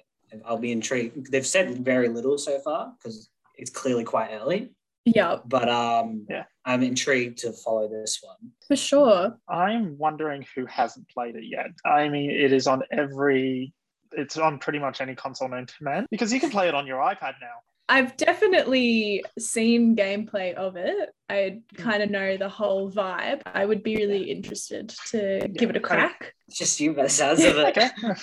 I'll 0.46 0.58
be 0.58 0.72
intrigued. 0.72 1.32
They've 1.32 1.46
said 1.46 1.84
very 1.84 2.08
little 2.08 2.38
so 2.38 2.60
far 2.60 2.94
because 2.98 3.30
it's 3.56 3.72
clearly 3.72 4.04
quite 4.04 4.30
early 4.32 4.72
yeah. 5.16 5.38
But 5.46 5.70
um, 5.70 6.26
Yeah. 6.30 6.44
I'm 6.66 6.84
intrigued 6.84 7.40
to 7.40 7.54
follow 7.54 7.88
this 7.88 8.20
one. 8.22 8.52
For 8.68 8.76
sure. 8.76 9.38
I'm 9.48 9.98
wondering 9.98 10.46
who 10.56 10.66
hasn't 10.66 11.10
played 11.10 11.36
it 11.36 11.46
yet. 11.46 11.68
I 11.86 12.10
mean, 12.10 12.30
it 12.30 12.52
is 12.52 12.68
on 12.68 12.84
every, 12.92 13.74
it's 14.12 14.38
on 14.38 14.60
pretty 14.60 14.80
much 14.80 15.00
any 15.00 15.16
console 15.16 15.48
known 15.48 15.66
to 15.66 15.74
man 15.82 16.08
because 16.12 16.34
you 16.34 16.40
can 16.40 16.50
play 16.50 16.68
it 16.68 16.76
on 16.76 16.86
your 16.86 17.00
iPad 17.00 17.36
now. 17.42 17.60
I've 17.90 18.18
definitely 18.18 19.24
seen 19.40 19.96
gameplay 19.96 20.54
of 20.56 20.76
it. 20.76 21.10
I 21.30 21.62
kind 21.76 22.04
of 22.04 22.10
know 22.10 22.36
the 22.36 22.50
whole 22.50 22.92
vibe. 22.92 23.42
I 23.46 23.66
would 23.66 23.82
be 23.82 23.96
really 23.96 24.30
interested 24.30 24.90
to 25.12 25.48
give 25.54 25.70
it 25.70 25.78
a 25.78 25.80
crack. 25.80 26.34
It's 26.50 26.58
just 26.58 26.80
you 26.82 26.94
by 26.94 27.04
the 27.04 27.10
sounds 27.10 27.44
of 27.44 27.58
it. 27.58 27.78
Okay. 27.78 27.90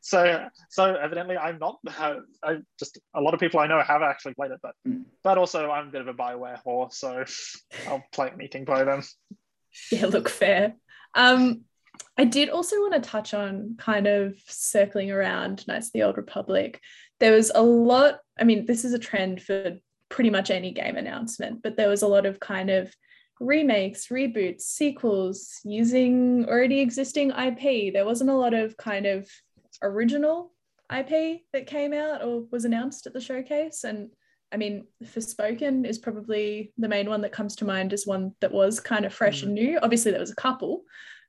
so, 0.00 0.46
so 0.70 0.94
evidently 0.94 1.36
I'm 1.36 1.58
not. 1.58 1.78
Uh, 1.98 2.16
I 2.42 2.58
just 2.78 2.98
a 3.14 3.20
lot 3.20 3.34
of 3.34 3.40
people 3.40 3.60
I 3.60 3.66
know 3.66 3.82
have 3.82 4.02
actually 4.02 4.34
played 4.34 4.52
it, 4.52 4.60
but 4.62 4.74
Mm. 4.88 5.04
but 5.22 5.36
also 5.36 5.70
I'm 5.70 5.88
a 5.88 5.90
bit 5.90 6.00
of 6.00 6.08
a 6.08 6.14
Bioware 6.14 6.62
whore, 6.64 6.90
so 6.92 7.24
I'll 7.88 8.04
play 8.12 8.30
anything 8.32 8.64
by 8.64 8.84
them. 8.84 9.02
Yeah, 9.92 10.06
look 10.06 10.28
fair. 10.30 10.74
Um, 11.14 11.62
I 12.16 12.24
did 12.24 12.48
also 12.48 12.76
want 12.76 12.94
to 12.94 13.00
touch 13.00 13.34
on 13.34 13.76
kind 13.78 14.06
of 14.06 14.36
circling 14.46 15.10
around 15.10 15.66
Knights 15.68 15.88
of 15.88 15.92
the 15.92 16.02
Old 16.04 16.16
Republic. 16.16 16.80
There 17.20 17.32
was 17.32 17.52
a 17.54 17.62
lot, 17.62 18.18
I 18.38 18.44
mean, 18.44 18.66
this 18.66 18.84
is 18.84 18.92
a 18.92 18.98
trend 18.98 19.42
for 19.42 19.78
pretty 20.08 20.30
much 20.30 20.50
any 20.50 20.72
game 20.72 20.96
announcement, 20.96 21.62
but 21.62 21.76
there 21.76 21.88
was 21.88 22.02
a 22.02 22.08
lot 22.08 22.26
of 22.26 22.40
kind 22.40 22.70
of 22.70 22.92
remakes, 23.40 24.08
reboots, 24.08 24.62
sequels 24.62 25.60
using 25.64 26.44
already 26.46 26.80
existing 26.80 27.30
IP. 27.30 27.92
There 27.92 28.04
wasn't 28.04 28.30
a 28.30 28.34
lot 28.34 28.54
of 28.54 28.76
kind 28.76 29.06
of 29.06 29.28
original 29.82 30.52
IP 30.94 31.42
that 31.52 31.66
came 31.66 31.92
out 31.92 32.22
or 32.22 32.44
was 32.50 32.64
announced 32.64 33.06
at 33.06 33.12
the 33.12 33.20
showcase. 33.20 33.84
And 33.84 34.10
I 34.52 34.56
mean, 34.56 34.86
Forspoken 35.02 35.86
is 35.86 35.98
probably 35.98 36.72
the 36.76 36.88
main 36.88 37.08
one 37.08 37.20
that 37.22 37.32
comes 37.32 37.56
to 37.56 37.64
mind 37.64 37.92
as 37.92 38.06
one 38.06 38.34
that 38.40 38.52
was 38.52 38.80
kind 38.80 39.04
of 39.04 39.14
fresh 39.14 39.42
and 39.42 39.52
mm. 39.52 39.62
new. 39.62 39.78
Obviously, 39.82 40.10
there 40.10 40.20
was 40.20 40.32
a 40.32 40.36
couple, 40.36 40.82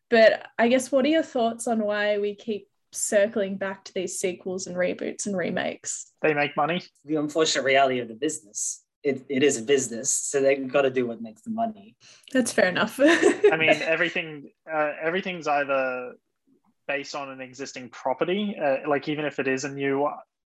but 0.10 0.48
I 0.58 0.68
guess 0.68 0.92
what 0.92 1.06
are 1.06 1.10
your 1.10 1.24
thoughts 1.24 1.68
on 1.68 1.80
why 1.80 2.18
we 2.18 2.36
keep 2.36 2.68
circling 2.92 3.58
back 3.58 3.84
to 3.86 3.94
these 3.94 4.20
sequels 4.20 4.68
and 4.68 4.76
reboots 4.76 5.26
and 5.26 5.36
remakes? 5.36 6.12
They 6.22 6.34
make 6.34 6.56
money. 6.56 6.84
The 7.06 7.16
unfortunate 7.16 7.64
reality 7.64 8.00
of 8.00 8.08
the 8.08 8.16
business. 8.16 8.84
It, 9.04 9.26
it 9.30 9.42
is 9.42 9.58
a 9.58 9.64
business, 9.64 10.12
so 10.12 10.42
they've 10.42 10.72
got 10.72 10.84
to 10.84 10.92
do 10.92 11.08
what 11.08 11.22
makes 11.24 11.42
the 11.42 11.50
money. 11.50 11.96
That's 12.32 12.54
fair 12.54 12.68
enough. 12.68 13.00
I 13.00 13.58
mean, 13.58 13.70
everything 13.82 14.52
uh, 14.72 14.92
everything's 15.02 15.48
either 15.48 16.14
based 16.88 17.16
on 17.16 17.30
an 17.30 17.42
existing 17.42 17.90
property, 17.90 18.56
uh, 18.64 18.88
like 18.88 19.08
even 19.08 19.26
if 19.26 19.40
it 19.40 19.48
is 19.48 19.64
a 19.64 19.70
new, 19.70 20.08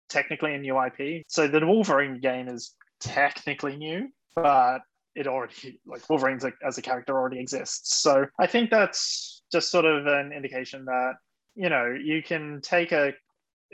technically 0.09 0.55
a 0.55 0.59
new 0.59 0.81
IP. 0.81 1.25
So 1.27 1.49
the 1.49 1.66
Wolverine 1.66 2.20
game 2.20 2.46
is 2.46 2.75
technically 3.01 3.77
new, 3.77 4.11
but 4.37 4.83
it 5.16 5.27
already 5.27 5.81
like 5.87 6.09
Wolverine 6.09 6.38
as 6.64 6.79
a 6.79 6.83
character 6.83 7.16
already 7.18 7.40
exists. 7.40 8.01
So 8.01 8.27
I 8.38 8.46
think 8.46 8.70
that's 8.70 9.42
just 9.51 9.70
sort 9.70 9.87
of 9.87 10.07
an 10.07 10.33
indication 10.33 10.85
that 10.85 11.14
you 11.57 11.69
know 11.69 11.87
you 11.87 12.23
can 12.23 12.61
take 12.61 12.92
a 12.92 13.12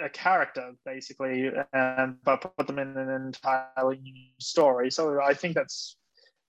a 0.02 0.08
character 0.08 0.72
basically 0.86 1.50
and 1.74 2.16
but 2.24 2.56
put 2.56 2.66
them 2.66 2.78
in 2.78 2.96
an 2.96 3.10
entirely 3.10 3.98
new 4.02 4.30
story. 4.40 4.90
So 4.90 5.20
I 5.22 5.34
think 5.34 5.54
that's 5.54 5.96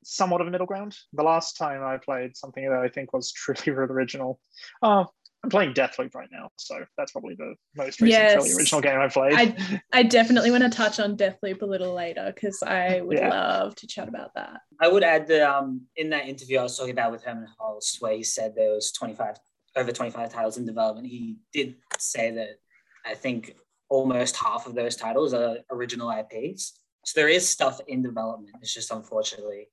somewhat 0.04 0.40
of 0.42 0.48
a 0.48 0.52
middle 0.52 0.66
ground. 0.68 0.96
The 1.12 1.24
last 1.24 1.58
time 1.58 1.84
I 1.84 1.98
played 1.98 2.38
something 2.38 2.64
that 2.70 2.80
I 2.80 2.88
think 2.88 3.12
was 3.14 3.32
truly 3.32 3.62
original. 3.68 4.40
Oh, 4.82 5.08
I'm 5.44 5.50
playing 5.50 5.74
Deathloop 5.74 6.16
right 6.16 6.30
now, 6.32 6.50
so 6.56 6.86
that's 6.98 7.12
probably 7.12 7.36
the 7.36 7.56
most 7.76 8.00
recent 8.00 8.24
Yes. 8.24 8.34
truly 8.34 8.54
original 8.54 8.82
game 8.82 8.98
I've 8.98 9.12
played. 9.12 9.34
I, 9.34 9.82
I 9.92 10.04
definitely 10.04 10.52
want 10.52 10.64
to 10.64 10.70
touch 10.70 11.02
on 11.02 11.18
Deathloop 11.18 11.62
a 11.62 11.66
little 11.66 11.94
later 11.94 12.32
because 12.34 12.64
I 12.64 13.02
would 13.02 13.18
Yeah. 13.18 13.28
love 13.28 13.76
to 13.76 13.88
chat 13.88 14.08
about 14.08 14.34
that. 14.36 14.62
I 14.80 14.88
would 14.88 15.04
add 15.04 15.28
that 15.28 15.42
um, 15.42 15.82
in 15.98 16.12
that 16.12 16.30
interview 16.30 16.60
I 16.60 16.64
was 16.64 16.78
talking 16.78 16.94
about 16.94 17.12
with 17.12 17.26
Hermen 17.26 17.48
Hulst, 17.60 18.02
where 18.02 18.16
he 18.16 18.24
said 18.24 18.56
there 18.56 18.72
was 18.72 18.94
25 18.94 19.36
over 19.76 19.92
25 19.92 20.32
titles 20.32 20.58
in 20.58 20.66
development, 20.66 21.08
he 21.08 21.38
did 21.52 21.76
say 21.98 22.32
that 22.32 22.60
I 23.06 23.16
think 23.16 23.56
almost 23.90 24.36
half 24.38 24.66
of 24.68 24.76
those 24.76 24.96
titles 24.96 25.34
are 25.34 25.58
original 25.72 26.12
IPs. 26.12 26.80
So 27.06 27.20
there 27.20 27.30
is 27.30 27.48
stuff 27.48 27.80
in 27.88 28.02
development. 28.02 28.56
It's 28.62 28.74
just 28.74 28.92
unfortunately 28.92 29.68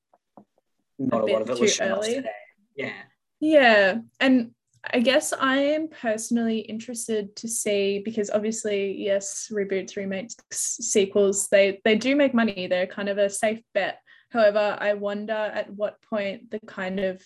not 0.99 1.23
A 1.23 1.25
a, 1.25 1.33
lot 1.33 1.43
of 1.43 1.51
it 1.51 1.61
was 1.61 1.75
shown 1.75 2.03
today. 2.03 2.31
Yeah. 2.77 2.93
Yeah. 3.41 3.99
And 4.19 4.51
I 4.93 5.01
guess 5.01 5.33
I 5.33 5.59
am 5.59 5.89
personally 5.89 6.61
interested 6.61 7.37
to 7.37 7.49
see 7.49 8.01
because 8.05 8.31
obviously, 8.31 8.97
yes, 8.97 9.51
reboots, 9.53 9.97
remakes, 9.97 10.37
sequels, 10.51 11.49
they 11.49 11.81
they 11.85 11.97
do 11.97 12.17
make 12.17 12.35
money. 12.35 12.67
They're 12.67 12.87
kind 12.87 13.09
of 13.09 13.19
a 13.19 13.29
safe 13.29 13.61
bet. 13.75 14.01
However, 14.31 14.77
I 14.81 14.95
wonder 14.95 15.33
at 15.33 15.71
what 15.71 16.01
point 16.03 16.51
the 16.51 16.61
kind 16.61 17.01
of 17.01 17.23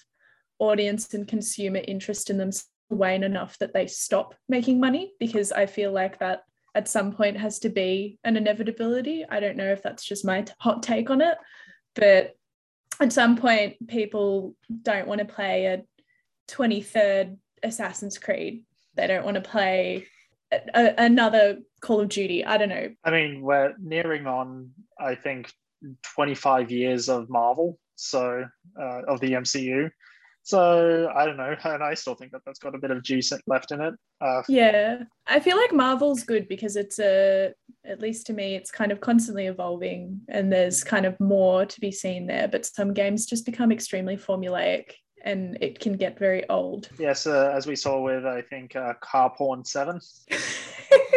audience 0.68 1.12
and 1.14 1.28
consumer 1.28 1.80
interest 1.86 2.30
in 2.30 2.38
them 2.38 2.50
wane 2.90 3.22
enough 3.22 3.58
that 3.58 3.72
they 3.72 3.86
stop 3.86 4.34
making 4.48 4.80
money 4.80 5.12
because 5.18 5.52
I 5.52 5.66
feel 5.66 5.92
like 5.92 6.18
that 6.18 6.42
at 6.74 6.88
some 6.88 7.12
point 7.12 7.36
has 7.38 7.58
to 7.60 7.68
be 7.68 8.18
an 8.24 8.36
inevitability. 8.36 9.24
I 9.28 9.40
don't 9.40 9.56
know 9.56 9.70
if 9.70 9.82
that's 9.82 10.04
just 10.04 10.24
my 10.24 10.44
hot 10.58 10.82
take 10.82 11.10
on 11.10 11.20
it, 11.20 11.36
but 11.94 12.34
at 13.00 13.12
some 13.12 13.36
point, 13.36 13.86
people 13.88 14.54
don't 14.82 15.08
want 15.08 15.20
to 15.20 15.24
play 15.24 15.66
a 15.66 15.82
23rd 16.48 17.36
Assassin's 17.62 18.18
Creed. 18.18 18.64
They 18.94 19.06
don't 19.06 19.24
want 19.24 19.36
to 19.36 19.40
play 19.40 20.06
a, 20.52 20.60
a, 20.74 20.94
another 20.98 21.58
Call 21.80 22.00
of 22.00 22.08
Duty. 22.08 22.44
I 22.44 22.56
don't 22.56 22.68
know. 22.68 22.90
I 23.04 23.10
mean, 23.10 23.42
we're 23.42 23.74
nearing 23.80 24.26
on, 24.26 24.70
I 24.98 25.14
think, 25.14 25.52
25 26.14 26.70
years 26.70 27.08
of 27.08 27.28
Marvel, 27.28 27.78
so 27.96 28.44
uh, 28.80 29.02
of 29.08 29.20
the 29.20 29.32
MCU. 29.32 29.90
So 30.44 31.10
I 31.14 31.24
don't 31.24 31.38
know, 31.38 31.56
and 31.64 31.82
I 31.82 31.94
still 31.94 32.14
think 32.14 32.32
that 32.32 32.42
that's 32.44 32.58
got 32.58 32.74
a 32.74 32.78
bit 32.78 32.90
of 32.90 33.02
juice 33.02 33.32
left 33.46 33.72
in 33.72 33.80
it. 33.80 33.94
Uh, 34.20 34.42
yeah, 34.46 35.04
I 35.26 35.40
feel 35.40 35.56
like 35.56 35.72
Marvel's 35.72 36.22
good 36.22 36.48
because 36.48 36.76
it's 36.76 36.98
a, 36.98 37.52
at 37.84 38.00
least 38.00 38.26
to 38.26 38.34
me, 38.34 38.54
it's 38.54 38.70
kind 38.70 38.92
of 38.92 39.00
constantly 39.00 39.46
evolving, 39.46 40.20
and 40.28 40.52
there's 40.52 40.84
kind 40.84 41.06
of 41.06 41.18
more 41.18 41.64
to 41.64 41.80
be 41.80 41.90
seen 41.90 42.26
there. 42.26 42.46
But 42.46 42.66
some 42.66 42.92
games 42.92 43.24
just 43.24 43.46
become 43.46 43.72
extremely 43.72 44.18
formulaic, 44.18 44.92
and 45.24 45.56
it 45.62 45.80
can 45.80 45.94
get 45.94 46.18
very 46.18 46.46
old. 46.50 46.90
Yes, 46.98 47.26
uh, 47.26 47.50
as 47.54 47.66
we 47.66 47.74
saw 47.74 48.02
with 48.02 48.26
I 48.26 48.42
think 48.42 48.76
uh, 48.76 48.92
Car 49.00 49.32
Porn 49.34 49.64
Seven. 49.64 49.98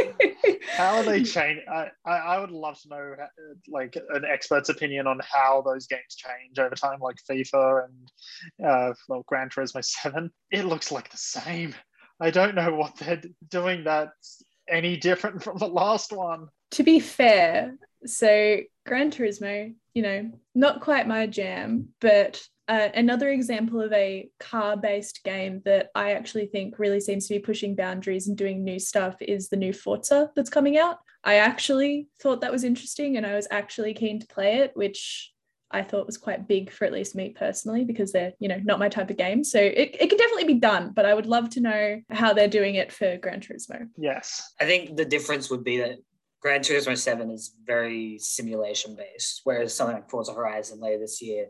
how 0.77 0.97
are 0.97 1.03
they 1.03 1.23
changing? 1.23 1.65
I, 1.71 1.89
I 2.05 2.39
would 2.39 2.51
love 2.51 2.79
to 2.81 2.89
know 2.89 3.15
uh, 3.21 3.25
like 3.67 3.95
an 3.95 4.23
expert's 4.25 4.69
opinion 4.69 5.07
on 5.07 5.19
how 5.23 5.61
those 5.65 5.87
games 5.87 6.15
change 6.15 6.59
over 6.59 6.75
time, 6.75 6.99
like 6.99 7.17
FIFA 7.29 7.85
and 7.85 8.65
uh, 8.65 8.93
well, 9.09 9.23
Gran 9.27 9.49
Turismo 9.49 9.83
Seven. 9.83 10.31
It 10.51 10.65
looks 10.65 10.91
like 10.91 11.09
the 11.09 11.17
same. 11.17 11.75
I 12.19 12.31
don't 12.31 12.55
know 12.55 12.73
what 12.73 12.95
they're 12.97 13.21
doing 13.49 13.83
that's 13.83 14.43
any 14.69 14.97
different 14.97 15.43
from 15.43 15.57
the 15.57 15.67
last 15.67 16.11
one. 16.11 16.47
To 16.71 16.83
be 16.83 16.99
fair, 16.99 17.77
so 18.05 18.57
Gran 18.85 19.11
Turismo, 19.11 19.73
you 19.93 20.01
know, 20.01 20.31
not 20.55 20.81
quite 20.81 21.07
my 21.07 21.27
jam, 21.27 21.89
but 22.01 22.41
uh, 22.67 22.89
another 22.95 23.29
example 23.29 23.81
of 23.81 23.93
a 23.93 24.29
car 24.39 24.75
based 24.75 25.23
game 25.23 25.61
that 25.65 25.89
I 25.95 26.11
actually 26.11 26.47
think 26.47 26.79
really 26.79 26.99
seems 26.99 27.27
to 27.27 27.35
be 27.35 27.39
pushing 27.39 27.75
boundaries 27.75 28.27
and 28.27 28.37
doing 28.37 28.63
new 28.63 28.79
stuff 28.79 29.15
is 29.21 29.49
the 29.49 29.57
new 29.57 29.73
Forza 29.73 30.31
that's 30.35 30.49
coming 30.49 30.77
out. 30.77 30.97
I 31.23 31.35
actually 31.35 32.07
thought 32.21 32.41
that 32.41 32.51
was 32.51 32.63
interesting 32.63 33.17
and 33.17 33.25
I 33.25 33.35
was 33.35 33.47
actually 33.51 33.93
keen 33.93 34.19
to 34.19 34.27
play 34.27 34.57
it, 34.57 34.71
which 34.75 35.33
I 35.71 35.81
thought 35.81 36.05
was 36.05 36.17
quite 36.17 36.47
big 36.47 36.71
for 36.71 36.85
at 36.85 36.93
least 36.93 37.15
me 37.15 37.29
personally 37.29 37.83
because 37.83 38.11
they're, 38.11 38.33
you 38.39 38.47
know, 38.47 38.59
not 38.63 38.79
my 38.79 38.89
type 38.89 39.09
of 39.09 39.17
game. 39.17 39.43
So 39.43 39.59
it, 39.59 39.95
it 39.99 40.09
can 40.09 40.17
definitely 40.17 40.53
be 40.53 40.59
done, 40.59 40.91
but 40.95 41.05
I 41.05 41.13
would 41.13 41.25
love 41.25 41.49
to 41.51 41.61
know 41.61 42.01
how 42.09 42.33
they're 42.33 42.47
doing 42.47 42.75
it 42.75 42.91
for 42.91 43.17
Gran 43.17 43.41
Turismo. 43.41 43.87
Yes. 43.97 44.53
I 44.61 44.65
think 44.65 44.95
the 44.95 45.05
difference 45.05 45.49
would 45.49 45.63
be 45.63 45.79
that 45.79 45.97
Gran 46.41 46.61
Turismo 46.61 46.97
7 46.97 47.31
is 47.31 47.55
very 47.65 48.17
simulation 48.19 48.95
based, 48.95 49.41
whereas 49.43 49.73
something 49.73 49.95
like 49.95 50.09
Forza 50.09 50.33
Horizon 50.33 50.79
later 50.79 50.99
this 50.99 51.21
year 51.21 51.47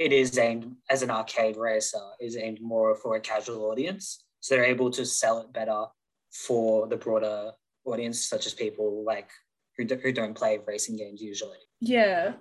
it 0.00 0.14
is 0.14 0.38
aimed 0.38 0.74
as 0.88 1.02
an 1.02 1.10
arcade 1.10 1.58
racer 1.58 2.00
is 2.18 2.36
aimed 2.36 2.60
more 2.60 2.96
for 2.96 3.16
a 3.16 3.20
casual 3.20 3.66
audience. 3.66 4.24
So 4.40 4.54
they're 4.54 4.64
able 4.64 4.90
to 4.92 5.04
sell 5.04 5.40
it 5.40 5.52
better 5.52 5.84
for 6.32 6.88
the 6.88 6.96
broader 6.96 7.52
audience 7.84 8.24
such 8.24 8.46
as 8.46 8.54
people 8.54 9.04
like 9.04 9.28
who, 9.76 9.84
do, 9.84 9.96
who 9.96 10.10
don't 10.10 10.34
play 10.34 10.58
racing 10.66 10.96
games 10.96 11.20
usually. 11.20 11.58
Yeah. 11.80 12.32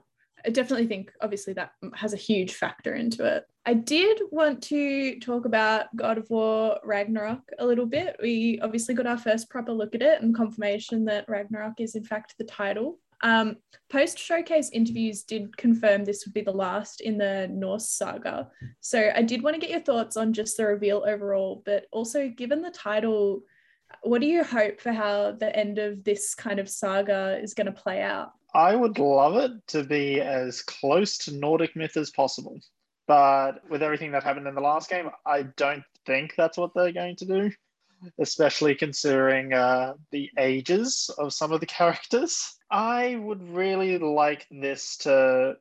I 0.45 0.51
definitely 0.51 0.87
think 0.87 1.11
obviously 1.19 1.51
that 1.53 1.71
has 1.95 2.13
a 2.13 2.17
huge 2.17 2.53
factor 2.53 2.95
into 2.95 3.25
it. 3.25 3.43
I 3.65 3.73
did 3.73 4.21
want 4.31 4.63
to 4.63 5.19
talk 5.19 5.43
about 5.43 5.93
god 5.97 6.17
of 6.17 6.29
war 6.29 6.79
ragnarok 6.85 7.41
a 7.59 7.65
little 7.65 7.85
bit. 7.85 8.15
We 8.21 8.61
obviously 8.61 8.95
got 8.95 9.05
our 9.05 9.17
first 9.17 9.49
proper 9.49 9.73
look 9.73 9.95
at 9.95 10.01
it 10.01 10.21
and 10.21 10.33
confirmation 10.33 11.03
that 11.05 11.27
ragnarok 11.27 11.81
is 11.81 11.95
in 11.95 12.05
fact 12.05 12.35
the 12.37 12.45
title 12.45 12.99
um, 13.21 13.57
Post 13.89 14.19
showcase 14.19 14.69
interviews 14.71 15.23
did 15.23 15.57
confirm 15.57 16.05
this 16.05 16.23
would 16.23 16.33
be 16.33 16.41
the 16.41 16.51
last 16.51 17.01
in 17.01 17.17
the 17.17 17.47
Norse 17.51 17.89
saga. 17.89 18.47
So 18.81 19.11
I 19.15 19.23
did 19.23 19.41
want 19.41 19.55
to 19.55 19.59
get 19.59 19.71
your 19.71 19.79
thoughts 19.79 20.15
on 20.15 20.31
just 20.31 20.57
the 20.57 20.67
reveal 20.67 21.03
overall, 21.07 21.63
but 21.65 21.85
also 21.91 22.29
given 22.29 22.61
the 22.61 22.69
title, 22.69 23.41
what 24.03 24.21
do 24.21 24.27
you 24.27 24.43
hope 24.43 24.79
for 24.79 24.91
how 24.91 25.31
the 25.31 25.55
end 25.55 25.79
of 25.79 26.03
this 26.03 26.35
kind 26.35 26.59
of 26.59 26.69
saga 26.69 27.39
is 27.41 27.55
going 27.55 27.65
to 27.65 27.71
play 27.71 28.03
out? 28.03 28.33
I 28.53 28.75
would 28.75 28.99
love 28.99 29.37
it 29.37 29.53
to 29.69 29.83
be 29.83 30.21
as 30.21 30.61
close 30.61 31.17
to 31.19 31.35
Nordic 31.35 31.75
myth 31.75 31.97
as 31.97 32.11
possible. 32.11 32.59
But 33.07 33.67
with 33.71 33.81
everything 33.81 34.11
that 34.11 34.23
happened 34.23 34.47
in 34.47 34.53
the 34.53 34.61
last 34.61 34.87
game, 34.87 35.09
I 35.25 35.43
don't 35.57 35.83
think 36.05 36.35
that's 36.37 36.59
what 36.59 36.71
they're 36.75 36.91
going 36.91 37.15
to 37.15 37.25
do, 37.25 37.51
especially 38.19 38.75
considering 38.75 39.53
uh, 39.53 39.93
the 40.11 40.29
ages 40.37 41.09
of 41.17 41.33
some 41.33 41.51
of 41.51 41.59
the 41.59 41.65
characters. 41.79 42.55
I 42.71 43.15
would 43.15 43.41
really 43.49 43.97
like 43.97 44.47
this 44.51 44.97
to 44.97 45.57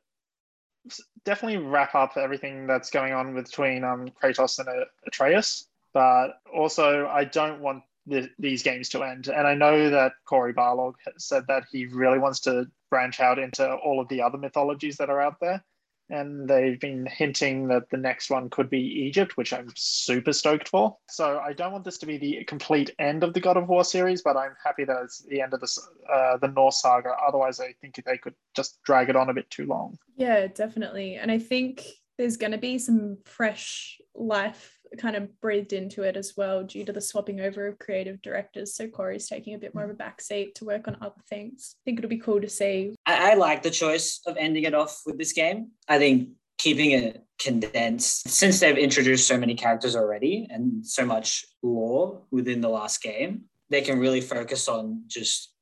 definitely 1.25 1.57
wrap 1.57 1.95
up 1.95 2.17
everything 2.17 2.67
that's 2.67 2.89
going 2.89 3.13
on 3.13 3.33
between 3.33 3.83
um, 3.83 4.09
Kratos 4.21 4.59
and 4.59 4.85
Atreus, 5.05 5.67
but 5.93 6.39
also 6.53 7.07
I 7.07 7.25
don't 7.25 7.61
want 7.61 7.83
the, 8.05 8.29
these 8.39 8.63
games 8.63 8.89
to 8.89 9.03
end. 9.03 9.27
And 9.27 9.47
I 9.47 9.55
know 9.55 9.89
that 9.89 10.13
Cory 10.25 10.53
Barlog 10.53 10.93
said 11.17 11.45
that 11.47 11.65
he 11.71 11.85
really 11.85 12.19
wants 12.19 12.39
to 12.41 12.65
branch 12.89 13.19
out 13.19 13.37
into 13.37 13.75
all 13.75 13.99
of 13.99 14.07
the 14.07 14.21
other 14.21 14.37
mythologies 14.37 14.97
that 14.97 15.09
are 15.09 15.21
out 15.21 15.39
there 15.39 15.63
and 16.09 16.47
they've 16.47 16.79
been 16.79 17.05
hinting 17.05 17.67
that 17.67 17.89
the 17.89 17.97
next 17.97 18.29
one 18.29 18.49
could 18.49 18.69
be 18.69 18.79
Egypt, 18.79 19.37
which 19.37 19.53
I'm 19.53 19.71
super 19.75 20.33
stoked 20.33 20.67
for. 20.67 20.97
So 21.09 21.39
I 21.39 21.53
don't 21.53 21.71
want 21.71 21.85
this 21.85 21.97
to 21.99 22.05
be 22.05 22.17
the 22.17 22.43
complete 22.45 22.93
end 22.99 23.23
of 23.23 23.33
the 23.33 23.39
God 23.39 23.57
of 23.57 23.67
War 23.67 23.83
series, 23.83 24.21
but 24.21 24.35
I'm 24.35 24.55
happy 24.63 24.85
that 24.85 25.01
it's 25.03 25.19
the 25.23 25.41
end 25.41 25.53
of 25.53 25.61
the 25.61 25.81
uh, 26.11 26.37
the 26.37 26.47
Norse 26.47 26.81
saga. 26.81 27.11
Otherwise, 27.25 27.59
I 27.59 27.73
think 27.81 28.01
they 28.05 28.17
could 28.17 28.35
just 28.55 28.81
drag 28.83 29.09
it 29.09 29.15
on 29.15 29.29
a 29.29 29.33
bit 29.33 29.49
too 29.49 29.65
long. 29.65 29.97
Yeah, 30.15 30.47
definitely. 30.47 31.15
And 31.15 31.31
I 31.31 31.39
think 31.39 31.85
there's 32.17 32.37
going 32.37 32.51
to 32.51 32.57
be 32.57 32.77
some 32.77 33.17
fresh 33.25 33.99
life 34.15 34.78
kind 34.97 35.15
of 35.15 35.39
breathed 35.41 35.73
into 35.73 36.03
it 36.03 36.17
as 36.17 36.33
well 36.35 36.63
due 36.63 36.85
to 36.85 36.93
the 36.93 37.01
swapping 37.01 37.41
over 37.41 37.67
of 37.67 37.79
creative 37.79 38.21
directors. 38.21 38.75
So 38.75 38.87
Cory's 38.87 39.27
taking 39.27 39.53
a 39.53 39.59
bit 39.59 39.75
more 39.75 39.83
of 39.83 39.89
a 39.89 39.93
backseat 39.93 40.55
to 40.55 40.65
work 40.65 40.87
on 40.87 40.97
other 41.01 41.21
things. 41.29 41.75
I 41.75 41.81
think 41.85 41.99
it'll 41.99 42.09
be 42.09 42.17
cool 42.17 42.41
to 42.41 42.49
see. 42.49 42.95
I, 43.05 43.31
I 43.31 43.33
like 43.35 43.63
the 43.63 43.69
choice 43.69 44.21
of 44.25 44.37
ending 44.37 44.63
it 44.63 44.73
off 44.73 45.01
with 45.05 45.17
this 45.17 45.33
game. 45.33 45.71
I 45.87 45.97
think 45.97 46.29
keeping 46.59 46.91
it 46.91 47.23
condensed 47.39 48.27
since 48.27 48.59
they've 48.59 48.77
introduced 48.77 49.27
so 49.27 49.37
many 49.37 49.55
characters 49.55 49.95
already 49.95 50.45
and 50.49 50.85
so 50.85 51.05
much 51.05 51.45
lore 51.63 52.21
within 52.31 52.59
the 52.59 52.67
last 52.67 53.01
game 53.01 53.43
they 53.69 53.81
can 53.81 53.97
really 53.97 54.19
focus 54.19 54.67
on 54.67 55.03
just 55.07 55.53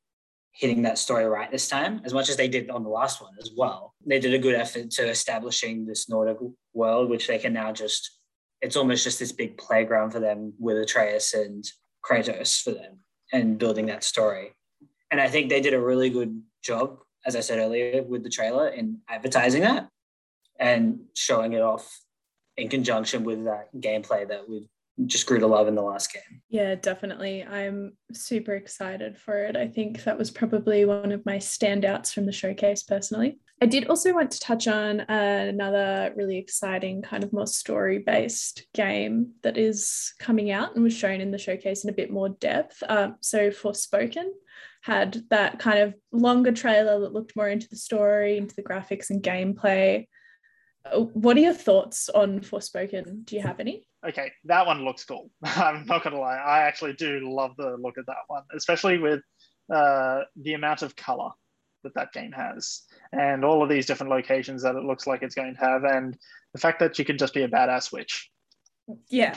hitting 0.51 0.81
that 0.81 0.97
story 0.97 1.25
right 1.25 1.51
this 1.51 1.69
time 1.69 2.01
as 2.03 2.15
much 2.15 2.29
as 2.29 2.35
they 2.35 2.47
did 2.47 2.71
on 2.71 2.83
the 2.83 2.89
last 2.89 3.21
one 3.21 3.31
as 3.39 3.51
well 3.55 3.93
they 4.07 4.19
did 4.19 4.33
a 4.33 4.39
good 4.39 4.55
effort 4.55 4.89
to 4.89 5.07
establishing 5.07 5.85
this 5.85 6.09
nordic 6.09 6.37
world 6.73 7.11
which 7.11 7.27
they 7.27 7.37
can 7.37 7.53
now 7.53 7.71
just 7.71 8.16
it's 8.61 8.75
almost 8.75 9.03
just 9.03 9.19
this 9.19 9.31
big 9.31 9.57
playground 9.57 10.11
for 10.11 10.19
them 10.19 10.53
with 10.59 10.77
Atreus 10.77 11.33
and 11.33 11.65
Kratos 12.05 12.61
for 12.61 12.71
them 12.71 12.99
and 13.31 13.57
building 13.57 13.85
that 13.87 14.03
story. 14.03 14.51
And 15.11 15.21
I 15.21 15.27
think 15.27 15.49
they 15.49 15.61
did 15.61 15.73
a 15.73 15.81
really 15.81 16.09
good 16.09 16.41
job, 16.63 16.99
as 17.25 17.35
I 17.35 17.39
said 17.41 17.59
earlier, 17.59 18.03
with 18.03 18.23
the 18.23 18.29
trailer 18.29 18.69
in 18.69 18.99
advertising 19.09 19.61
that 19.61 19.89
and 20.59 20.99
showing 21.15 21.53
it 21.53 21.61
off 21.61 21.87
in 22.57 22.69
conjunction 22.69 23.23
with 23.23 23.45
that 23.45 23.69
gameplay 23.79 24.27
that 24.27 24.49
we've 24.49 24.67
just 25.05 25.27
grew 25.27 25.39
to 25.39 25.45
love 25.45 25.67
in 25.67 25.75
the 25.75 25.81
last 25.81 26.11
game. 26.11 26.41
Yeah, 26.49 26.73
definitely. 26.73 27.43
I'm 27.43 27.95
super 28.13 28.55
excited 28.55 29.15
for 29.17 29.43
it. 29.43 29.55
I 29.55 29.67
think 29.67 30.03
that 30.03 30.17
was 30.17 30.31
probably 30.31 30.85
one 30.85 31.11
of 31.11 31.23
my 31.25 31.37
standouts 31.37 32.11
from 32.11 32.25
the 32.25 32.31
showcase 32.31 32.81
personally. 32.81 33.37
I 33.59 33.65
did 33.65 33.87
also 33.87 34.13
want 34.13 34.29
to 34.31 34.39
touch 34.39 34.67
on 34.67 34.99
another 34.99 36.13
really 36.15 36.37
exciting, 36.37 37.01
kind 37.01 37.23
of 37.23 37.33
more 37.33 37.47
story 37.47 37.99
based 37.99 38.67
game 38.75 39.31
that 39.41 39.57
is 39.57 40.13
coming 40.19 40.51
out 40.51 40.75
and 40.75 40.83
was 40.83 40.93
shown 40.93 41.21
in 41.21 41.31
the 41.31 41.39
showcase 41.39 41.83
in 41.83 41.89
a 41.89 41.93
bit 41.93 42.11
more 42.11 42.29
depth. 42.29 42.83
Um, 42.87 43.15
so, 43.21 43.49
Forspoken 43.49 44.27
had 44.81 45.23
that 45.31 45.57
kind 45.57 45.79
of 45.79 45.95
longer 46.11 46.51
trailer 46.51 46.99
that 46.99 47.13
looked 47.13 47.35
more 47.35 47.49
into 47.49 47.67
the 47.67 47.75
story, 47.75 48.37
into 48.37 48.55
the 48.55 48.63
graphics 48.63 49.09
and 49.09 49.23
gameplay. 49.23 50.07
Uh, 50.85 50.99
what 50.99 51.35
are 51.35 51.41
your 51.41 51.53
thoughts 51.53 52.09
on 52.09 52.41
Forspoken? 52.41 53.25
Do 53.25 53.35
you 53.35 53.41
have 53.41 53.59
any? 53.59 53.87
Okay, 54.07 54.31
that 54.45 54.67
one 54.67 54.85
looks 54.85 55.03
cool. 55.03 55.31
I'm 55.43 55.85
not 55.87 56.03
gonna 56.03 56.19
lie, 56.19 56.37
I 56.37 56.59
actually 56.59 56.93
do 56.93 57.21
love 57.23 57.51
the 57.57 57.75
look 57.77 57.97
of 57.97 58.05
that 58.05 58.17
one, 58.27 58.43
especially 58.55 58.99
with 58.99 59.21
uh, 59.73 60.21
the 60.39 60.53
amount 60.53 60.83
of 60.83 60.95
color 60.95 61.31
that 61.83 61.95
that 61.95 62.13
game 62.13 62.31
has 62.31 62.83
and 63.11 63.45
all 63.45 63.63
of 63.63 63.69
these 63.69 63.85
different 63.85 64.11
locations 64.11 64.63
that 64.63 64.75
it 64.75 64.83
looks 64.83 65.07
like 65.07 65.23
it's 65.23 65.35
going 65.35 65.53
to 65.53 65.59
have 65.59 65.83
and 65.83 66.17
the 66.53 66.59
fact 66.59 66.79
that 66.79 66.97
you 66.97 67.05
can 67.05 67.17
just 67.17 67.33
be 67.33 67.43
a 67.43 67.47
badass 67.47 67.91
witch 67.91 68.29
Yeah. 69.09 69.35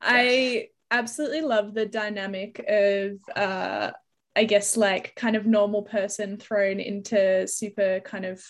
I 0.00 0.68
absolutely 0.90 1.42
love 1.42 1.74
the 1.74 1.86
dynamic 1.86 2.64
of 2.66 3.18
uh 3.36 3.90
I 4.34 4.44
guess 4.44 4.76
like 4.76 5.14
kind 5.16 5.36
of 5.36 5.46
normal 5.46 5.82
person 5.82 6.38
thrown 6.38 6.80
into 6.80 7.46
super 7.48 8.00
kind 8.00 8.24
of 8.24 8.42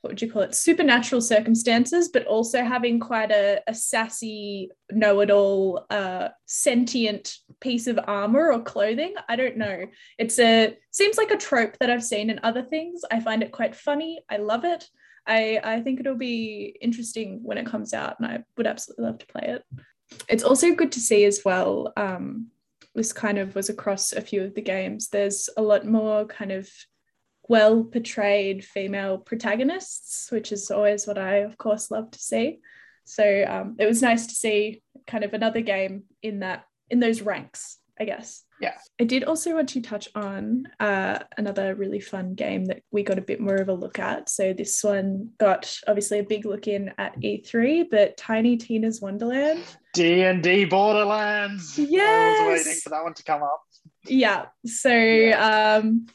what 0.00 0.10
would 0.10 0.22
you 0.22 0.30
call 0.30 0.42
it 0.42 0.54
supernatural 0.54 1.20
circumstances 1.20 2.08
but 2.08 2.26
also 2.26 2.62
having 2.62 3.00
quite 3.00 3.30
a, 3.30 3.60
a 3.66 3.74
sassy 3.74 4.70
know-it-all 4.90 5.86
uh, 5.90 6.28
sentient 6.46 7.36
piece 7.60 7.86
of 7.86 7.98
armor 8.06 8.52
or 8.52 8.62
clothing 8.62 9.14
i 9.28 9.36
don't 9.36 9.56
know. 9.56 9.84
It's 10.18 10.38
a 10.38 10.76
seems 10.90 11.18
like 11.18 11.30
a 11.30 11.36
trope 11.36 11.76
that 11.78 11.90
i've 11.90 12.04
seen 12.04 12.30
in 12.30 12.40
other 12.42 12.62
things. 12.62 13.02
I 13.10 13.20
find 13.20 13.42
it 13.42 13.52
quite 13.52 13.74
funny. 13.74 14.20
I 14.28 14.36
love 14.38 14.64
it. 14.64 14.88
I 15.26 15.60
i 15.62 15.80
think 15.80 16.00
it'll 16.00 16.16
be 16.16 16.76
interesting 16.80 17.40
when 17.42 17.58
it 17.58 17.66
comes 17.66 17.92
out 17.92 18.16
and 18.18 18.28
i 18.28 18.44
would 18.56 18.66
absolutely 18.66 19.06
love 19.06 19.18
to 19.18 19.26
play 19.26 19.46
it. 19.56 19.64
It's 20.28 20.44
also 20.44 20.74
good 20.74 20.92
to 20.92 21.00
see 21.00 21.24
as 21.24 21.40
well 21.44 21.92
um, 21.96 22.48
this 22.96 23.12
kind 23.12 23.38
of 23.38 23.54
was 23.54 23.68
across 23.68 24.12
a 24.12 24.20
few 24.20 24.42
of 24.42 24.54
the 24.54 24.62
games. 24.62 25.08
There's 25.08 25.48
a 25.56 25.62
lot 25.62 25.86
more 25.86 26.24
kind 26.24 26.50
of 26.50 26.68
well 27.48 27.84
portrayed 27.84 28.64
female 28.64 29.18
protagonists, 29.18 30.30
which 30.30 30.52
is 30.52 30.70
always 30.70 31.06
what 31.06 31.18
I, 31.18 31.36
of 31.38 31.56
course, 31.58 31.90
love 31.90 32.10
to 32.10 32.18
see. 32.18 32.58
So 33.04 33.44
um, 33.48 33.76
it 33.78 33.86
was 33.86 34.02
nice 34.02 34.26
to 34.26 34.34
see 34.34 34.82
kind 35.06 35.24
of 35.24 35.32
another 35.32 35.60
game 35.60 36.04
in 36.22 36.40
that 36.40 36.64
in 36.90 37.00
those 37.00 37.22
ranks, 37.22 37.78
I 37.98 38.04
guess. 38.04 38.42
Yeah. 38.60 38.74
I 39.00 39.04
did 39.04 39.24
also 39.24 39.54
want 39.54 39.68
to 39.70 39.80
touch 39.82 40.08
on 40.14 40.64
uh, 40.80 41.18
another 41.36 41.74
really 41.74 42.00
fun 42.00 42.34
game 42.34 42.64
that 42.66 42.82
we 42.90 43.02
got 43.02 43.18
a 43.18 43.22
bit 43.22 43.38
more 43.40 43.56
of 43.56 43.68
a 43.68 43.74
look 43.74 43.98
at. 43.98 44.28
So 44.30 44.52
this 44.52 44.82
one 44.82 45.30
got 45.38 45.76
obviously 45.86 46.20
a 46.20 46.24
big 46.24 46.46
look 46.46 46.66
in 46.66 46.92
at 46.96 47.20
E3, 47.20 47.86
but 47.90 48.16
Tiny 48.16 48.56
Tina's 48.56 49.00
Wonderland. 49.00 49.62
D 49.92 50.22
and 50.22 50.42
D 50.42 50.64
Borderlands. 50.64 51.78
Yes. 51.78 52.40
I 52.40 52.48
was 52.48 52.64
waiting 52.64 52.80
for 52.82 52.90
that 52.90 53.02
one 53.04 53.14
to 53.14 53.22
come 53.24 53.42
up. 53.42 53.60
Yeah. 54.06 54.46
So 54.64 54.92
Yeah. 54.92 55.76
um, 55.82 56.06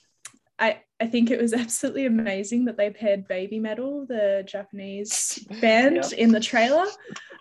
I 0.62 0.82
I 1.02 1.08
think 1.08 1.32
it 1.32 1.42
was 1.42 1.54
absolutely 1.66 2.06
amazing 2.06 2.66
that 2.66 2.78
they 2.78 2.90
paired 2.92 3.28
Baby 3.28 3.60
Metal, 3.60 4.06
the 4.08 4.44
Japanese 4.48 5.40
band, 5.60 5.96
Yep. 5.96 6.14
in 6.14 6.32
the 6.32 6.40
trailer. 6.40 6.86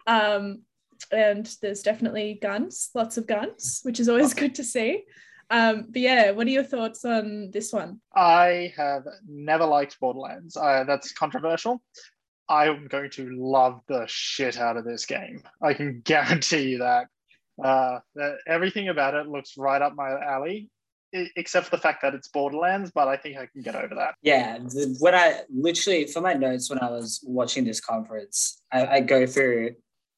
Um, 0.07 0.63
and 1.13 1.47
there's 1.63 1.83
definitely 1.83 2.39
guns, 2.43 2.91
lots 2.95 3.17
of 3.19 3.27
guns, 3.27 3.81
which 3.85 4.01
is 4.01 4.09
always 4.09 4.35
good 4.35 4.55
to 4.57 4.65
see. 4.65 5.05
Um, 5.51 5.87
but 5.91 6.01
yeah, 6.03 6.31
what 6.31 6.47
are 6.47 6.51
your 6.51 6.63
thoughts 6.65 7.05
on 7.05 7.51
this 7.53 7.73
one? 7.73 8.01
I 8.15 8.73
have 8.77 9.05
never 9.29 9.65
liked 9.67 9.99
Borderlands. 9.99 10.57
Uh, 10.57 10.85
that's 10.87 11.13
controversial. 11.13 11.83
I'm 12.49 12.87
going 12.89 13.11
to 13.13 13.31
love 13.37 13.81
the 13.89 14.05
shit 14.07 14.59
out 14.59 14.77
of 14.77 14.85
this 14.85 15.07
game. 15.07 15.43
I 15.63 15.75
can 15.75 16.01
guarantee 16.05 16.71
you 16.71 16.79
that. 16.79 17.07
Uh, 17.63 17.99
that 18.15 18.39
everything 18.47 18.89
about 18.89 19.15
it 19.15 19.27
looks 19.27 19.57
right 19.59 19.83
up 19.83 19.95
my 19.95 20.11
alley, 20.11 20.69
except 21.13 21.67
for 21.67 21.77
the 21.77 21.83
fact 21.83 22.03
that 22.03 22.15
it's 22.15 22.29
Borderlands. 22.29 22.91
But 22.95 23.09
I 23.09 23.17
think 23.17 23.37
I 23.39 23.47
can 23.47 23.63
get 23.63 23.75
over 23.75 23.95
that. 23.95 24.15
Yeah, 24.23 24.59
when 24.99 25.15
I 25.15 25.43
literally 25.53 26.07
for 26.07 26.21
my 26.21 26.35
notes 26.35 26.71
when 26.71 26.79
I 26.81 26.91
was 26.91 27.21
watching 27.25 27.65
this 27.65 27.81
conference, 27.81 28.63
I, 28.73 28.87
I 28.87 29.01
go 29.01 29.27
through, 29.27 29.75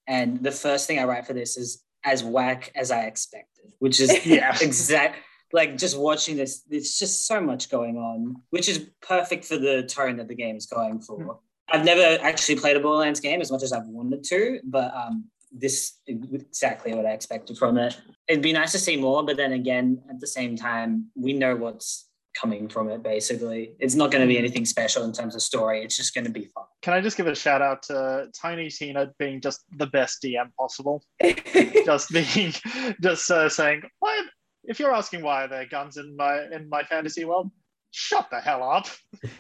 and 0.06 0.42
the 0.42 0.52
first 0.52 0.86
thing 0.86 0.98
I 0.98 1.04
write 1.04 1.26
for 1.26 1.32
this 1.32 1.56
is 1.56 1.82
as 2.04 2.24
whack 2.24 2.72
as 2.74 2.90
I 2.90 3.02
expected, 3.02 3.72
which 3.78 4.00
is 4.00 4.26
Yeah. 4.26 4.56
exact. 4.60 5.18
Like 5.54 5.76
just 5.76 5.98
watching 5.98 6.36
this, 6.38 6.62
it's 6.70 6.98
just 6.98 7.26
so 7.26 7.38
much 7.38 7.68
going 7.70 7.98
on, 7.98 8.36
which 8.50 8.70
is 8.70 8.88
perfect 9.02 9.44
for 9.44 9.58
the 9.58 9.82
tone 9.82 10.16
that 10.16 10.26
the 10.26 10.34
game 10.34 10.56
is 10.56 10.64
going 10.64 11.00
for. 11.02 11.40
I've 11.68 11.84
never 11.84 12.22
actually 12.22 12.56
played 12.56 12.76
a 12.76 12.80
Borderlands 12.80 13.20
game 13.20 13.40
as 13.42 13.52
much 13.52 13.62
as 13.62 13.72
I've 13.72 13.86
wanted 13.86 14.24
to, 14.24 14.60
but 14.64 14.94
um, 14.94 15.24
this 15.52 15.98
exactly 16.06 16.94
what 16.94 17.06
I 17.06 17.10
expected 17.10 17.58
from 17.58 17.78
it. 17.78 18.00
It'd 18.28 18.42
be 18.42 18.52
nice 18.52 18.72
to 18.72 18.78
see 18.78 18.96
more, 18.96 19.24
but 19.24 19.36
then 19.36 19.52
again, 19.52 20.02
at 20.10 20.20
the 20.20 20.26
same 20.26 20.56
time, 20.56 21.10
we 21.14 21.32
know 21.32 21.56
what's 21.56 22.08
coming 22.40 22.68
from 22.68 22.88
it. 22.88 23.02
Basically, 23.02 23.74
it's 23.78 23.94
not 23.94 24.10
going 24.10 24.22
to 24.22 24.28
be 24.28 24.38
anything 24.38 24.64
special 24.64 25.04
in 25.04 25.12
terms 25.12 25.34
of 25.34 25.42
story. 25.42 25.82
It's 25.82 25.96
just 25.96 26.14
going 26.14 26.24
to 26.24 26.30
be 26.30 26.46
fun. 26.46 26.64
Can 26.80 26.94
I 26.94 27.00
just 27.00 27.16
give 27.16 27.26
a 27.26 27.34
shout 27.34 27.62
out 27.62 27.82
to 27.84 28.28
Tiny 28.40 28.70
Tina 28.70 29.12
being 29.18 29.40
just 29.40 29.60
the 29.76 29.86
best 29.86 30.22
DM 30.22 30.50
possible? 30.58 31.04
just 31.84 32.10
being, 32.10 32.52
just 33.00 33.30
uh, 33.30 33.48
saying, 33.48 33.82
what? 34.00 34.24
If 34.64 34.78
you're 34.78 34.94
asking 34.94 35.22
why 35.22 35.44
are 35.44 35.48
there 35.48 35.66
guns 35.66 35.96
in 35.96 36.16
my 36.16 36.44
in 36.52 36.68
my 36.68 36.84
fantasy 36.84 37.24
world, 37.24 37.50
shut 37.92 38.28
the 38.30 38.40
hell 38.40 38.62
up. 38.68 38.88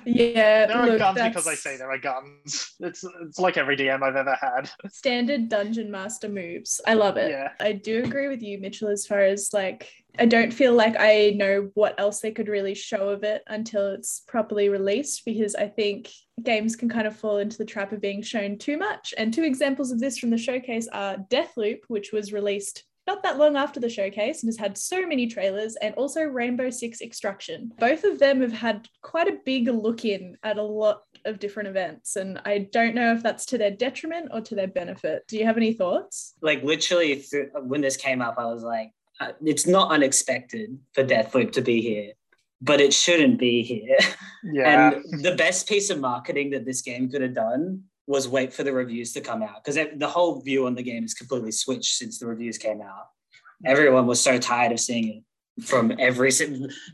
yeah, 0.04 0.66
There 0.66 0.76
are 0.76 0.86
look, 0.86 0.98
guns 0.98 1.20
because 1.20 1.46
I 1.48 1.54
say 1.54 1.76
there 1.76 1.90
are 1.90 1.98
guns. 1.98 2.74
It's 2.80 3.04
it's 3.22 3.38
like 3.38 3.56
every 3.56 3.76
DM 3.76 4.02
I've 4.02 4.16
ever 4.16 4.36
had. 4.40 4.70
standard 4.90 5.48
dungeon 5.48 5.90
master 5.90 6.28
moves. 6.28 6.80
I 6.86 6.94
love 6.94 7.16
it. 7.16 7.30
Yeah. 7.30 7.48
I 7.60 7.72
do 7.72 8.04
agree 8.04 8.28
with 8.28 8.42
you, 8.42 8.58
Mitchell, 8.58 8.88
as 8.88 9.06
far 9.06 9.20
as 9.20 9.50
like 9.52 9.90
I 10.18 10.26
don't 10.26 10.52
feel 10.52 10.74
like 10.74 10.94
I 10.98 11.32
know 11.36 11.70
what 11.74 11.98
else 11.98 12.20
they 12.20 12.32
could 12.32 12.48
really 12.48 12.74
show 12.74 13.08
of 13.08 13.24
it 13.24 13.42
until 13.46 13.88
it's 13.92 14.20
properly 14.28 14.68
released 14.68 15.24
because 15.24 15.54
I 15.54 15.68
think 15.68 16.10
games 16.42 16.76
can 16.76 16.88
kind 16.88 17.06
of 17.06 17.16
fall 17.16 17.38
into 17.38 17.56
the 17.56 17.64
trap 17.64 17.92
of 17.92 18.00
being 18.00 18.20
shown 18.22 18.58
too 18.58 18.76
much. 18.76 19.14
And 19.16 19.32
two 19.32 19.44
examples 19.44 19.90
of 19.90 20.00
this 20.00 20.18
from 20.18 20.30
the 20.30 20.36
showcase 20.38 20.86
are 20.92 21.16
Deathloop, 21.16 21.80
which 21.88 22.12
was 22.12 22.32
released 22.32 22.84
not 23.06 23.22
that 23.22 23.38
long 23.38 23.56
after 23.56 23.80
the 23.80 23.88
showcase 23.88 24.42
and 24.42 24.48
has 24.48 24.58
had 24.58 24.78
so 24.78 25.06
many 25.06 25.26
trailers, 25.26 25.76
and 25.76 25.94
also 25.96 26.22
Rainbow 26.22 26.70
Six 26.70 27.00
Extraction. 27.00 27.72
Both 27.78 28.04
of 28.04 28.18
them 28.18 28.40
have 28.40 28.52
had 28.52 28.88
quite 29.02 29.28
a 29.28 29.38
big 29.44 29.68
look 29.68 30.04
in 30.04 30.36
at 30.42 30.58
a 30.58 30.62
lot 30.62 31.02
of 31.24 31.38
different 31.38 31.68
events, 31.68 32.16
and 32.16 32.40
I 32.44 32.68
don't 32.72 32.94
know 32.94 33.14
if 33.14 33.22
that's 33.22 33.46
to 33.46 33.58
their 33.58 33.70
detriment 33.70 34.28
or 34.32 34.40
to 34.42 34.54
their 34.54 34.68
benefit. 34.68 35.24
Do 35.28 35.36
you 35.36 35.44
have 35.44 35.56
any 35.56 35.72
thoughts? 35.72 36.34
Like 36.42 36.62
literally, 36.62 37.16
th- 37.16 37.48
when 37.54 37.80
this 37.80 37.96
came 37.96 38.22
up, 38.22 38.36
I 38.38 38.46
was 38.46 38.62
like, 38.62 38.90
uh, 39.20 39.32
it's 39.44 39.66
not 39.66 39.90
unexpected 39.90 40.78
for 40.92 41.04
Deathloop 41.04 41.52
to 41.52 41.62
be 41.62 41.80
here, 41.80 42.12
but 42.60 42.80
it 42.80 42.92
shouldn't 42.92 43.38
be 43.38 43.62
here. 43.62 43.98
Yeah. 44.44 44.90
And 44.96 45.22
the 45.22 45.36
best 45.36 45.68
piece 45.68 45.88
of 45.88 46.00
marketing 46.00 46.50
that 46.50 46.64
this 46.64 46.82
game 46.82 47.08
could 47.08 47.22
have 47.22 47.32
done 47.32 47.84
was 48.06 48.28
wait 48.28 48.52
for 48.52 48.62
the 48.62 48.72
reviews 48.72 49.12
to 49.12 49.20
come 49.20 49.42
out 49.42 49.64
because 49.64 49.78
the 49.96 50.08
whole 50.08 50.40
view 50.40 50.66
on 50.66 50.74
the 50.74 50.82
game 50.82 51.04
is 51.04 51.14
completely 51.14 51.52
switched 51.52 51.96
since 51.96 52.18
the 52.18 52.26
reviews 52.26 52.58
came 52.58 52.80
out. 52.80 52.88
Mm-hmm. 52.88 53.66
Everyone 53.66 54.06
was 54.06 54.20
so 54.20 54.38
tired 54.38 54.72
of 54.72 54.80
seeing 54.80 55.08
it 55.08 55.64
from 55.64 55.92
every 55.98 56.30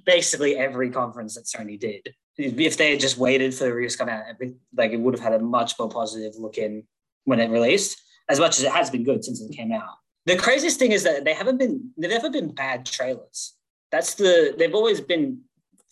basically 0.05 0.57
every 0.57 0.91
conference 0.91 1.35
that 1.35 1.45
Sony 1.45 1.79
did. 1.79 2.15
If 2.37 2.77
they 2.77 2.93
had 2.93 3.01
just 3.01 3.19
waited 3.19 3.55
for 3.55 3.65
the 3.65 3.73
reviews 3.73 3.93
to 3.93 3.99
come 3.99 4.09
out, 4.09 4.25
like 4.77 4.93
it 4.93 5.01
would 5.01 5.15
have 5.15 5.23
had 5.23 5.35
a 5.35 5.39
much 5.39 5.79
more 5.79 5.89
positive 5.89 6.35
look 6.37 6.59
in 6.59 6.85
when 7.25 7.41
it 7.41 7.51
released, 7.51 8.01
as 8.29 8.39
much 8.39 8.59
as 8.59 8.65
it 8.65 8.73
has 8.73 8.91
been 8.91 9.05
good 9.05 9.25
since 9.25 9.41
it 9.41 9.57
came 9.57 9.73
out. 9.73 9.95
The 10.27 10.37
craziest 10.37 10.79
thing 10.79 10.93
is 10.93 11.05
that 11.05 11.25
they 11.25 11.35
haven't 11.35 11.59
been 11.59 11.91
they've 11.97 12.11
never 12.11 12.31
been 12.31 12.55
bad 12.55 12.85
trailers. 12.85 13.55
That's 13.91 14.15
the 14.15 14.55
they've 14.59 14.75
always 14.75 15.01
been 15.01 15.41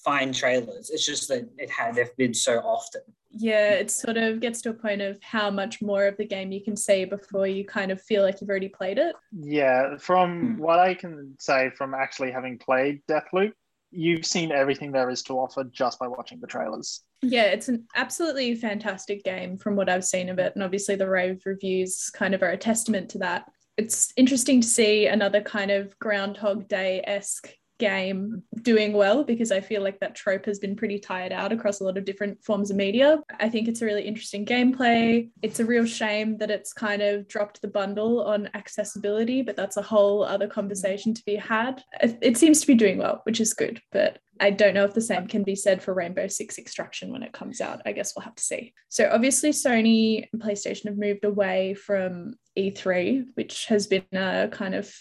fine 0.06 0.32
trailers. 0.32 0.88
It's 0.88 1.04
just 1.04 1.28
that 1.28 1.46
it 1.58 1.68
had 1.68 1.96
they've 1.96 2.16
been 2.16 2.32
so 2.32 2.58
often. 2.60 3.02
Yeah, 3.30 3.72
it 3.72 3.90
sort 3.90 4.16
of 4.16 4.40
gets 4.40 4.62
to 4.62 4.70
a 4.70 4.72
point 4.72 5.02
of 5.02 5.18
how 5.20 5.50
much 5.50 5.82
more 5.82 6.06
of 6.06 6.16
the 6.16 6.24
game 6.24 6.52
you 6.52 6.62
can 6.62 6.76
see 6.76 7.04
before 7.04 7.46
you 7.46 7.64
kind 7.66 7.90
of 7.90 8.00
feel 8.00 8.22
like 8.22 8.40
you've 8.40 8.48
already 8.48 8.68
played 8.70 8.98
it. 8.98 9.14
Yeah, 9.38 9.96
from 9.98 10.54
Hmm. 10.54 10.58
what 10.62 10.78
I 10.78 10.94
can 10.94 11.34
say 11.38 11.70
from 11.70 11.92
actually 11.92 12.30
having 12.30 12.56
played 12.56 13.02
Deathloop, 13.10 13.52
you've 13.90 14.24
seen 14.24 14.52
everything 14.52 14.92
there 14.92 15.10
is 15.10 15.22
to 15.24 15.34
offer 15.34 15.64
just 15.64 15.98
by 15.98 16.06
watching 16.06 16.40
the 16.40 16.46
trailers. 16.46 17.02
Yeah, 17.22 17.44
it's 17.46 17.68
an 17.68 17.84
absolutely 17.96 18.54
fantastic 18.54 19.24
game 19.24 19.58
from 19.58 19.74
what 19.74 19.88
I've 19.88 20.04
seen 20.04 20.28
of 20.28 20.38
it. 20.38 20.54
And 20.54 20.62
obviously, 20.62 20.94
the 20.94 21.08
rave 21.08 21.42
reviews 21.44 22.10
kind 22.10 22.34
of 22.34 22.42
are 22.42 22.50
a 22.50 22.56
testament 22.56 23.10
to 23.10 23.18
that. 23.18 23.44
It's 23.76 24.12
interesting 24.16 24.60
to 24.62 24.68
see 24.68 25.06
another 25.08 25.42
kind 25.42 25.70
of 25.70 25.98
Groundhog 25.98 26.68
Day 26.68 27.02
esque 27.06 27.52
game 27.78 28.42
doing 28.62 28.92
well 28.92 29.24
because 29.24 29.52
I 29.52 29.60
feel 29.60 29.82
like 29.82 30.00
that 30.00 30.14
trope 30.14 30.46
has 30.46 30.58
been 30.58 30.76
pretty 30.76 30.98
tired 30.98 31.32
out 31.32 31.52
across 31.52 31.80
a 31.80 31.84
lot 31.84 31.98
of 31.98 32.04
different 32.04 32.42
forms 32.44 32.70
of 32.70 32.76
media. 32.76 33.20
I 33.38 33.48
think 33.48 33.68
it's 33.68 33.82
a 33.82 33.84
really 33.84 34.02
interesting 34.02 34.46
gameplay. 34.46 35.30
It's 35.42 35.60
a 35.60 35.64
real 35.64 35.84
shame 35.84 36.38
that 36.38 36.50
it's 36.50 36.72
kind 36.72 37.02
of 37.02 37.28
dropped 37.28 37.62
the 37.62 37.68
bundle 37.68 38.24
on 38.24 38.48
accessibility, 38.54 39.42
but 39.42 39.56
that's 39.56 39.76
a 39.76 39.82
whole 39.82 40.24
other 40.24 40.48
conversation 40.48 41.14
to 41.14 41.24
be 41.24 41.36
had. 41.36 41.82
It, 42.00 42.36
seems 42.36 42.60
to 42.60 42.66
be 42.66 42.74
doing 42.74 42.98
well, 42.98 43.20
which 43.24 43.40
is 43.40 43.54
good, 43.54 43.80
but 43.92 44.18
I 44.40 44.50
don't 44.50 44.74
know 44.74 44.84
if 44.84 44.92
the 44.92 45.00
same 45.00 45.26
can 45.26 45.42
be 45.42 45.54
said 45.54 45.82
for 45.82 45.94
Rainbow 45.94 46.26
Six 46.28 46.58
Extraction 46.58 47.10
when 47.10 47.22
it 47.22 47.32
comes 47.32 47.60
out. 47.62 47.80
I 47.86 47.92
guess 47.92 48.12
we'll 48.14 48.24
have 48.24 48.34
to 48.34 48.42
see. 48.42 48.74
So, 48.90 49.08
obviously, 49.10 49.50
Sony 49.50 50.26
and 50.30 50.42
PlayStation 50.42 50.86
have 50.86 50.98
moved 50.98 51.24
away 51.24 51.72
from 51.72 52.34
E3, 52.58 53.24
which 53.34 53.66
has 53.66 53.86
been 53.86 54.04
a 54.12 54.48
kind 54.52 54.74
of 54.74 54.94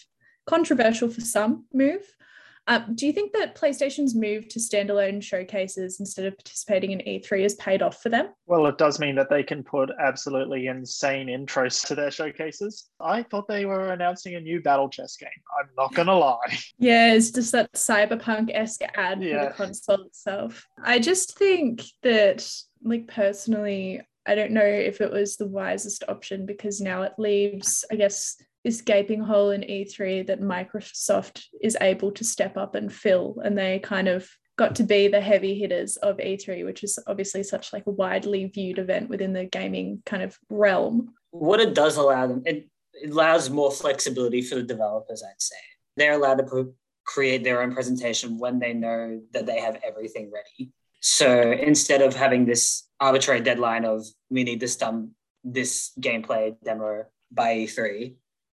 controversial 0.45 1.09
for 1.09 1.21
some 1.21 1.65
move. 1.73 2.01
Um, 2.67 2.95
do 2.95 3.05
you 3.05 3.13
think 3.13 3.31
that 3.33 3.55
PlayStation's 3.55 4.15
move 4.15 4.47
to 4.49 4.59
standalone 4.59 5.21
showcases 5.21 5.99
instead 5.99 6.25
of 6.25 6.37
participating 6.37 6.91
in 6.91 6.99
E3 6.99 7.43
has 7.43 7.55
paid 7.55 7.81
off 7.81 8.01
for 8.01 8.09
them? 8.09 8.29
Well, 8.47 8.65
it 8.65 8.77
does 8.77 8.99
mean 8.99 9.15
that 9.15 9.29
they 9.29 9.43
can 9.43 9.63
put 9.63 9.91
absolutely 9.99 10.67
insane 10.67 11.27
intros 11.27 11.85
to 11.87 11.95
their 11.95 12.09
showcases. 12.09 12.89
I 12.99 13.23
thought 13.23 13.47
they 13.47 13.65
were 13.65 13.91
announcing 13.91 14.35
a 14.35 14.39
new 14.39 14.61
battle 14.61 14.89
chess 14.89 15.15
game. 15.15 15.29
I'm 15.59 15.69
not 15.77 15.93
going 15.93 16.07
to 16.07 16.15
lie. 16.15 16.37
Yeah, 16.77 17.13
it's 17.13 17.31
just 17.31 17.51
that 17.53 17.71
cyberpunk 17.73 18.51
esque 18.53 18.81
ad 18.95 19.19
for 19.19 19.29
the 19.29 19.53
console 19.55 20.01
itself. 20.03 20.67
I 20.83 20.99
just 20.99 21.37
think 21.37 21.83
that, 22.03 22.47
like, 22.83 23.07
personally, 23.07 24.01
I 24.25 24.35
don't 24.35 24.51
know 24.51 24.65
if 24.65 25.01
it 25.01 25.11
was 25.11 25.37
the 25.37 25.47
wisest 25.47 26.03
option 26.07 26.45
because 26.45 26.81
now 26.81 27.03
it 27.03 27.13
leaves, 27.17 27.85
I 27.91 27.95
guess, 27.95 28.35
this 28.65 28.81
gaping 28.81 29.21
hole 29.21 29.51
in 29.51 29.61
E3 29.61 30.25
that 30.25 30.41
Microsoft 30.41 31.43
is 31.61 31.77
able 31.81 32.11
to 32.11 32.23
step 32.23 32.57
up 32.57 32.73
and 32.73 32.91
fill. 32.91 33.37
And 33.45 33.55
they 33.55 33.77
kind 33.77 34.07
of 34.07 34.27
got 34.57 34.73
to 34.75 34.83
be 34.83 35.07
the 35.07 35.21
heavy 35.21 35.53
hitters 35.53 35.97
of 35.97 36.17
E3, 36.17 36.65
which 36.65 36.83
is 36.83 36.97
obviously 37.05 37.43
such 37.43 37.71
like 37.71 37.85
a 37.85 37.91
widely 37.91 38.45
viewed 38.45 38.79
event 38.79 39.07
within 39.07 39.33
the 39.33 39.45
gaming 39.45 40.01
kind 40.03 40.23
of 40.23 40.35
realm. 40.49 41.13
What 41.29 41.59
it 41.59 41.75
does 41.75 41.97
allow 41.97 42.25
them, 42.25 42.41
it, 42.45 42.67
allows 43.05 43.51
more 43.51 43.71
flexibility 43.71 44.41
for 44.41 44.55
the 44.55 44.63
developers, 44.63 45.21
I'd 45.21 45.41
say. 45.41 45.55
They're 45.95 46.13
allowed 46.13 46.39
to 46.39 46.73
create 47.05 47.43
their 47.43 47.61
own 47.61 47.71
presentation 47.71 48.39
when 48.39 48.57
they 48.57 48.73
know 48.73 49.21
that 49.33 49.45
they 49.45 49.59
have 49.59 49.79
everything 49.85 50.31
ready. 50.33 50.71
So 51.01 51.51
instead 51.51 52.01
of 52.01 52.15
having 52.15 52.45
this 52.45 52.87
arbitrary 52.99 53.41
deadline 53.41 53.85
of 53.85 54.03
we 54.31 54.43
need 54.43 54.59
this 54.59 54.75
done, 54.75 55.11
this 55.43 55.91
gameplay 55.99 56.55
demo 56.63 57.03
by 57.31 57.57
E3, 57.57 58.15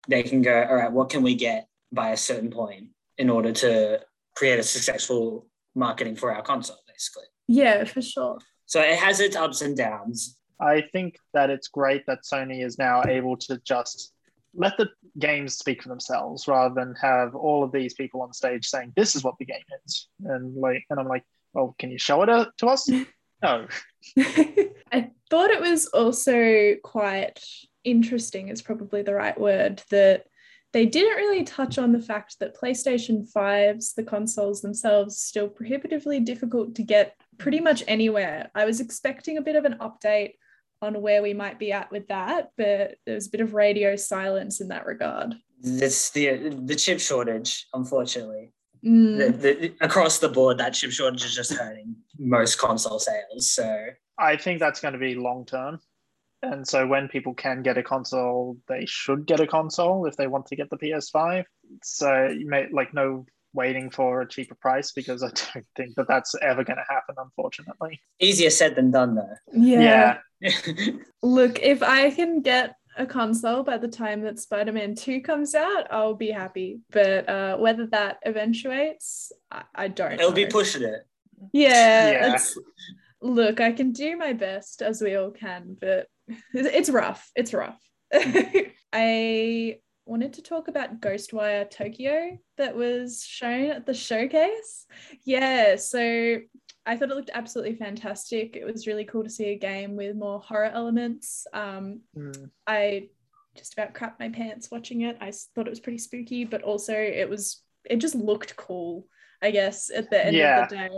they 0.07 0.23
can 0.23 0.41
go, 0.41 0.65
all 0.69 0.75
right, 0.75 0.91
what 0.91 1.09
can 1.09 1.21
we 1.21 1.35
get 1.35 1.67
by 1.91 2.09
a 2.11 2.17
certain 2.17 2.49
point 2.49 2.89
in 3.17 3.29
order 3.29 3.51
to 3.51 4.01
create 4.35 4.59
a 4.59 4.63
successful 4.63 5.47
marketing 5.75 6.15
for 6.15 6.33
our 6.33 6.41
console, 6.41 6.77
basically. 6.87 7.25
Yeah, 7.47 7.85
for 7.85 8.01
sure. 8.01 8.39
So 8.65 8.81
it 8.81 8.99
has 8.99 9.19
its 9.19 9.35
ups 9.35 9.61
and 9.61 9.75
downs. 9.75 10.37
I 10.59 10.83
think 10.91 11.17
that 11.33 11.49
it's 11.49 11.67
great 11.67 12.05
that 12.07 12.19
Sony 12.23 12.65
is 12.65 12.77
now 12.77 13.03
able 13.07 13.37
to 13.37 13.61
just 13.63 14.13
let 14.53 14.77
the 14.77 14.89
games 15.19 15.55
speak 15.55 15.83
for 15.83 15.89
themselves 15.89 16.47
rather 16.47 16.73
than 16.73 16.95
have 16.95 17.35
all 17.35 17.63
of 17.63 17.71
these 17.71 17.93
people 17.93 18.21
on 18.21 18.33
stage 18.33 18.65
saying 18.65 18.91
this 18.95 19.15
is 19.15 19.23
what 19.23 19.35
the 19.39 19.45
game 19.45 19.63
is 19.85 20.07
and 20.25 20.55
like 20.55 20.83
and 20.89 20.99
i'm 20.99 21.07
like 21.07 21.23
well 21.53 21.75
can 21.77 21.91
you 21.91 21.99
show 21.99 22.23
it 22.23 22.29
uh, 22.29 22.45
to 22.57 22.67
us 22.67 22.89
no 23.43 23.67
i 24.17 25.11
thought 25.29 25.51
it 25.51 25.61
was 25.61 25.85
also 25.87 26.75
quite 26.83 27.39
interesting 27.87 28.49
is 28.49 28.61
probably 28.61 29.01
the 29.01 29.13
right 29.13 29.39
word 29.39 29.81
that 29.89 30.25
they 30.73 30.85
didn't 30.85 31.15
really 31.15 31.43
touch 31.43 31.77
on 31.77 31.93
the 31.93 32.01
fact 32.01 32.37
that 32.39 32.55
PlayStation 32.55 33.25
5s, 33.31 33.95
the 33.95 34.03
consoles 34.03 34.61
themselves, 34.61 35.17
still 35.17 35.47
prohibitively 35.47 36.19
difficult 36.19 36.75
to 36.75 36.83
get 36.83 37.15
pretty 37.37 37.61
much 37.61 37.83
anywhere. 37.87 38.51
I 38.53 38.65
was 38.65 38.79
expecting 38.81 39.37
a 39.37 39.41
bit 39.41 39.55
of 39.55 39.65
an 39.65 39.77
update 39.79 40.33
on 40.81 41.01
where 41.01 41.23
we 41.23 41.33
might 41.33 41.57
be 41.57 41.71
at 41.71 41.91
with 41.91 42.07
that, 42.09 42.51
but 42.57 42.97
there 43.05 43.15
was 43.15 43.27
a 43.27 43.31
bit 43.31 43.41
of 43.41 43.53
radio 43.53 43.95
silence 43.95 44.61
in 44.61 44.67
that 44.67 44.85
regard. 44.85 45.35
It's 45.63 46.11
the 46.11 46.49
the 46.49 46.75
chip 46.75 46.99
shortage, 46.99 47.65
unfortunately. 47.73 48.53
Mm. 48.85 49.17
The, 49.17 49.31
the, 49.31 49.73
across 49.81 50.19
the 50.19 50.29
board, 50.29 50.59
that 50.59 50.73
chip 50.73 50.91
shortage 50.91 51.25
is 51.25 51.33
just 51.33 51.53
hurting 51.53 51.95
most 52.19 52.57
console 52.57 52.99
sales. 52.99 53.49
So 53.49 53.87
I 54.19 54.37
think 54.37 54.59
that's 54.59 54.79
going 54.79 54.93
to 54.93 54.99
be 54.99 55.15
long 55.15 55.45
term. 55.45 55.79
And 56.43 56.67
so 56.67 56.85
when 56.85 57.07
people 57.07 57.33
can 57.33 57.63
get 57.63 57.77
a 57.77 57.83
console, 57.83 58.57
they 58.67 58.85
should 58.85 59.25
get 59.25 59.39
a 59.39 59.47
console 59.47 60.05
if 60.05 60.15
they 60.15 60.27
want 60.27 60.45
to 60.47 60.55
get 60.55 60.69
the 60.69 60.77
PS5. 60.77 61.43
So 61.83 62.27
you 62.27 62.47
may 62.47 62.67
like 62.71 62.93
no 62.93 63.25
waiting 63.53 63.89
for 63.89 64.21
a 64.21 64.27
cheaper 64.27 64.55
price 64.55 64.91
because 64.91 65.23
I 65.23 65.27
don't 65.53 65.65
think 65.75 65.95
that 65.95 66.07
that's 66.07 66.35
ever 66.41 66.63
going 66.63 66.77
to 66.77 66.93
happen, 66.93 67.15
unfortunately. 67.17 67.99
Easier 68.19 68.51
said 68.51 68.75
than 68.75 68.91
done, 68.91 69.15
though. 69.15 69.33
Yeah. 69.51 70.19
Yeah. 70.39 70.51
Look, 71.23 71.59
if 71.59 71.81
I 71.81 72.11
can 72.11 72.41
get 72.41 72.75
a 72.97 73.05
console 73.05 73.63
by 73.63 73.77
the 73.77 73.87
time 73.87 74.21
that 74.21 74.39
Spider 74.39 74.71
Man 74.71 74.95
2 74.95 75.21
comes 75.21 75.55
out, 75.55 75.87
I'll 75.91 76.15
be 76.15 76.31
happy. 76.31 76.81
But 76.91 77.27
uh, 77.27 77.57
whether 77.57 77.87
that 77.87 78.17
eventuates, 78.25 79.31
I, 79.51 79.63
I 79.73 79.87
don't 79.87 80.13
It'll 80.13 80.29
know. 80.29 80.35
be 80.35 80.45
pushing 80.45 80.83
it. 80.83 81.07
Yeah. 81.51 82.11
Yeah. 82.11 82.37
Look, 83.21 83.59
I 83.59 83.71
can 83.71 83.91
do 83.91 84.15
my 84.17 84.33
best 84.33 84.83
as 84.83 85.01
we 85.01 85.15
all 85.15 85.31
can, 85.31 85.75
but 85.79 86.07
it's 86.53 86.89
rough. 86.89 87.29
It's 87.35 87.53
rough. 87.53 87.79
I 88.93 89.79
wanted 90.05 90.33
to 90.33 90.41
talk 90.41 90.67
about 90.67 91.01
Ghostwire 91.01 91.69
Tokyo 91.69 92.37
that 92.57 92.75
was 92.75 93.23
shown 93.23 93.65
at 93.71 93.85
the 93.85 93.93
showcase. 93.93 94.85
Yeah, 95.25 95.75
so 95.75 96.37
I 96.85 96.95
thought 96.95 97.11
it 97.11 97.15
looked 97.15 97.31
absolutely 97.33 97.75
fantastic. 97.75 98.55
It 98.55 98.65
was 98.65 98.87
really 98.87 99.03
cool 99.05 99.23
to 99.23 99.29
see 99.29 99.49
a 99.49 99.57
game 99.57 99.95
with 99.95 100.15
more 100.15 100.39
horror 100.39 100.71
elements. 100.73 101.45
Um, 101.53 102.01
Mm. 102.17 102.49
I 102.65 103.09
just 103.55 103.73
about 103.73 103.93
crapped 103.93 104.19
my 104.19 104.29
pants 104.29 104.69
watching 104.71 105.01
it. 105.01 105.17
I 105.19 105.31
thought 105.31 105.67
it 105.67 105.71
was 105.71 105.79
pretty 105.79 105.97
spooky, 105.97 106.45
but 106.45 106.61
also 106.63 106.93
it 106.93 107.29
was 107.29 107.61
it 107.89 107.97
just 107.97 108.15
looked 108.15 108.55
cool. 108.55 109.07
I 109.41 109.51
guess 109.51 109.89
at 109.93 110.09
the 110.09 110.25
end 110.27 110.35
Yeah. 110.35 110.63
of 110.63 110.69
the 110.69 110.75
day. 110.75 110.89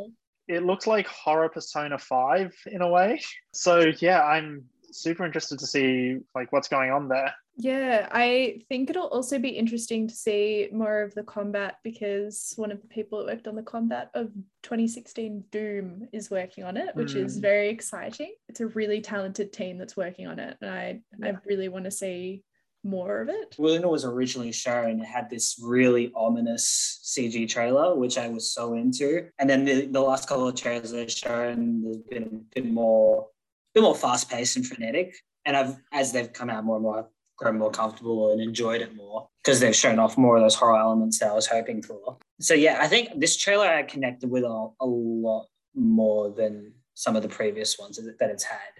It 0.55 0.63
looks 0.63 0.87
like 0.87 1.05
horror 1.07 1.49
Persona 1.49 1.97
5 1.97 2.53
in 2.71 2.81
a 2.81 2.89
way. 2.89 3.21
So 3.53 3.85
yeah, 3.99 4.23
I'm 4.23 4.65
super 4.91 5.25
interested 5.25 5.59
to 5.59 5.67
see 5.67 6.17
like 6.35 6.51
what's 6.51 6.67
going 6.67 6.91
on 6.91 7.07
there. 7.07 7.33
Yeah, 7.57 8.07
I 8.11 8.61
think 8.69 8.89
it'll 8.89 9.07
also 9.07 9.37
be 9.37 9.49
interesting 9.49 10.07
to 10.07 10.15
see 10.15 10.69
more 10.71 11.01
of 11.01 11.13
the 11.13 11.23
combat 11.23 11.75
because 11.83 12.53
one 12.55 12.71
of 12.71 12.81
the 12.81 12.87
people 12.87 13.19
that 13.19 13.25
worked 13.35 13.47
on 13.49 13.55
the 13.55 13.63
combat 13.63 14.09
of 14.13 14.31
2016 14.63 15.43
Doom 15.51 16.07
is 16.13 16.31
working 16.31 16.63
on 16.63 16.77
it, 16.77 16.95
which 16.95 17.15
is 17.15 17.37
Mm. 17.37 17.41
very 17.41 17.69
exciting. 17.69 18.33
It's 18.47 18.61
a 18.61 18.67
really 18.67 19.01
talented 19.01 19.51
team 19.51 19.77
that's 19.77 19.97
working 19.97 20.25
on 20.27 20.39
it, 20.39 20.57
and 20.61 20.69
I 20.71 21.01
I 21.21 21.35
really 21.45 21.67
want 21.67 21.85
to 21.85 21.91
see 21.91 22.43
more 22.81 23.19
of 23.19 23.27
it. 23.27 23.55
when 23.57 23.83
it 23.83 23.89
was 23.89 24.05
originally 24.05 24.53
shown, 24.53 25.01
it 25.01 25.05
had 25.05 25.29
this 25.29 25.59
really 25.61 26.13
ominous 26.15 27.01
CG 27.03 27.45
trailer, 27.49 27.93
which 27.93 28.17
I 28.17 28.29
was 28.29 28.53
so 28.53 28.73
into. 28.75 29.27
And 29.37 29.49
then 29.49 29.65
the, 29.65 29.87
the 29.87 29.99
last 29.99 30.29
couple 30.29 30.47
of 30.47 30.55
trailers 30.55 30.91
they've 30.91 31.11
shown, 31.11 31.81
there's 31.83 31.97
been 31.97 32.23
a 32.23 32.55
bit 32.55 32.71
more, 32.71 33.27
bit 33.73 33.83
more 33.83 33.95
fast 33.95 34.29
paced 34.29 34.55
and 34.55 34.65
frenetic. 34.65 35.15
And 35.45 35.55
I've, 35.55 35.75
as 35.91 36.11
they've 36.11 36.31
come 36.31 36.49
out 36.49 36.63
more 36.63 36.75
and 36.75 36.83
more, 36.83 36.99
I've 36.99 37.05
grown 37.37 37.57
more 37.57 37.71
comfortable 37.71 38.31
and 38.31 38.41
enjoyed 38.41 38.81
it 38.81 38.95
more 38.95 39.27
because 39.43 39.59
they've 39.59 39.75
shown 39.75 39.97
off 39.97 40.17
more 40.17 40.35
of 40.35 40.43
those 40.43 40.55
horror 40.55 40.77
elements 40.77 41.19
that 41.19 41.29
I 41.29 41.33
was 41.33 41.47
hoping 41.47 41.81
for. 41.81 42.17
So 42.39 42.53
yeah, 42.53 42.77
I 42.81 42.87
think 42.87 43.19
this 43.19 43.37
trailer 43.37 43.67
I 43.67 43.83
connected 43.83 44.29
with 44.29 44.43
a, 44.43 44.67
a 44.79 44.85
lot 44.85 45.47
more 45.75 46.31
than 46.31 46.73
some 46.93 47.15
of 47.15 47.23
the 47.23 47.29
previous 47.29 47.79
ones 47.79 47.97
that 47.97 48.19
that 48.19 48.29
it's 48.29 48.43
had, 48.43 48.73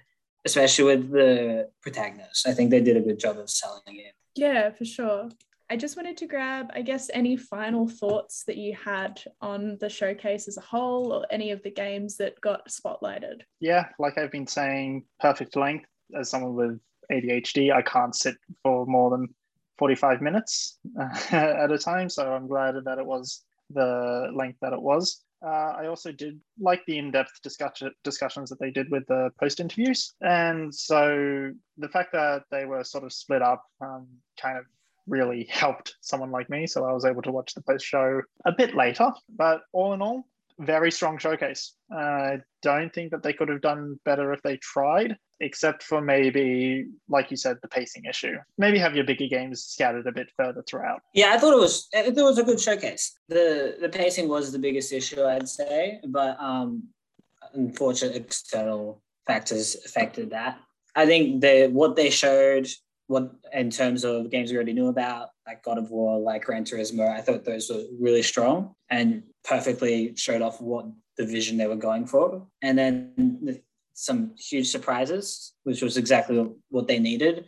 especially 0.45 0.86
with 0.86 1.12
the 1.12 1.69
protagonist. 1.82 2.47
I 2.47 2.54
think 2.54 2.69
they 2.69 2.82
did 2.82 2.97
a 2.97 3.02
good 3.02 3.19
job 3.19 3.38
of 3.38 3.49
selling 3.49 3.82
it. 3.88 4.13
Yeah, 4.36 4.71
for 4.71 4.86
sure. 4.86 5.30
I 5.71 5.77
just 5.77 5.95
wanted 5.95 6.17
to 6.17 6.25
grab, 6.25 6.71
I 6.73 6.82
guess, 6.82 7.12
any 7.13 7.38
final 7.38 7.88
thoughts 7.88 8.43
that 8.45 8.58
you 8.58 8.75
had 8.75 9.21
on 9.39 9.77
the 9.79 9.89
showcase 9.89 10.47
as 10.47 10.58
a 10.58 10.62
whole 10.62 11.12
or 11.12 11.25
any 11.29 11.51
of 11.51 11.62
the 11.62 11.69
games 11.69 12.17
that 12.17 12.41
got 12.41 12.67
spotlighted. 12.69 13.41
Yeah, 13.60 13.86
like 13.99 14.17
I've 14.17 14.32
been 14.32 14.47
saying, 14.47 15.05
perfect 15.19 15.55
length. 15.55 15.86
As 16.19 16.32
someone 16.32 16.55
with 16.55 16.79
ADHD, 17.12 17.71
I 17.71 17.84
can't 17.84 18.15
sit 18.15 18.36
for 18.63 18.88
more 18.88 19.12
than 19.12 19.27
45 19.77 20.21
minutes 20.21 20.79
at 21.32 21.71
a 21.71 21.77
time. 21.77 22.10
So 22.10 22.34
I'm 22.34 22.47
glad 22.47 22.75
that 22.84 22.97
it 22.97 23.05
was 23.05 23.43
the 23.69 24.32
length 24.34 24.58
that 24.62 24.73
it 24.73 24.82
was. 24.82 25.23
Uh, 25.45 25.73
I 25.77 25.88
also 25.88 26.12
did 26.12 26.39
like 26.60 26.84
the 26.86 26.97
in-depth 26.97 27.41
discussion, 27.43 27.91
discussions 28.03 28.49
that 28.49 28.60
they 28.60 28.71
did 28.71 28.91
with 28.91 29.05
the 29.08 29.29
post 29.39 29.62
interviews, 29.62 30.13
and 30.19 30.73
so 30.73 31.53
the 31.77 31.88
fact 31.88 32.12
that 32.12 32.43
they 32.51 32.65
were 32.65 32.84
sort 32.84 33.05
of 33.05 33.13
split 33.13 33.41
up 33.41 33.63
um, 33.79 34.05
kind 34.38 34.58
of 34.58 34.65
really 35.10 35.48
helped 35.50 35.95
someone 36.02 36.32
like 36.32 36.50
me. 36.50 36.67
So 36.67 36.86
I 36.86 36.93
was 36.93 37.06
able 37.06 37.22
to 37.24 37.32
watch 37.32 37.54
the 37.54 37.62
post 37.62 37.86
show 37.86 38.22
a 38.45 38.52
bit 38.52 38.76
later. 38.76 39.12
But 39.36 39.62
all 39.74 39.93
in 39.93 40.02
all, 40.02 40.26
very 40.60 40.91
strong 40.91 41.17
showcase. 41.17 41.74
I 41.91 42.39
don't 42.62 42.93
think 42.93 43.12
that 43.12 43.24
they 43.24 43.34
could 43.34 43.50
have 43.50 43.62
done 43.62 44.00
better 44.06 44.34
if 44.34 44.41
they 44.43 44.58
tried, 44.58 45.17
except 45.39 45.84
for 45.84 46.02
maybe, 46.02 46.88
like 47.08 47.32
you 47.32 47.38
said, 47.38 47.58
the 47.62 47.67
pacing 47.67 48.06
issue. 48.06 48.36
Maybe 48.58 48.78
have 48.78 48.95
your 48.95 49.06
bigger 49.06 49.28
games 49.28 49.63
scattered 49.63 50.06
a 50.06 50.12
bit 50.12 50.30
further 50.38 50.63
throughout. 50.67 51.02
Yeah, 51.13 51.32
I 51.34 51.38
thought 51.38 51.54
it 51.54 51.60
was 51.60 51.88
it 51.93 52.15
was 52.15 52.38
a 52.38 52.43
good 52.43 52.60
showcase. 52.60 53.17
The 53.30 53.78
the 53.80 53.89
pacing 53.89 54.28
was 54.28 54.52
the 54.52 54.60
biggest 54.60 54.91
issue, 54.91 55.24
I'd 55.24 55.48
say, 55.48 56.02
but 56.08 56.38
um, 56.39 56.84
unfortunate 57.54 58.15
external 58.15 59.02
factors 59.26 59.78
affected 59.86 60.32
that. 60.32 60.60
I 60.95 61.06
think 61.06 61.41
the 61.41 61.69
what 61.72 61.95
they 61.95 62.10
showed, 62.10 62.67
what 63.10 63.32
in 63.54 63.72
terms 63.72 64.04
of 64.04 64.30
games 64.30 64.52
we 64.52 64.56
already 64.56 64.72
knew 64.72 64.88
about, 64.88 65.30
like 65.48 65.63
God 65.63 65.80
of 65.80 65.89
War, 65.89 66.19
like 66.19 66.45
Gran 66.45 66.63
Turismo, 66.63 67.10
I 67.10 67.22
thought 67.22 67.43
those 67.43 67.67
were 67.67 67.82
really 68.00 68.22
strong 68.22 68.76
and 68.91 69.24
perfectly 69.43 70.15
showed 70.15 70.43
off 70.43 70.62
what 70.62 70.86
the 71.17 71.26
vision 71.26 71.58
they 71.58 71.65
were 71.65 71.76
going 71.76 72.06
for. 72.06 72.45
And 72.62 72.78
then 72.78 73.13
the, 73.41 73.60
some 73.95 74.36
huge 74.38 74.68
surprises, 74.68 75.53
which 75.64 75.82
was 75.82 75.97
exactly 75.97 76.51
what 76.70 76.88
they 76.88 76.99
needed. 76.99 77.45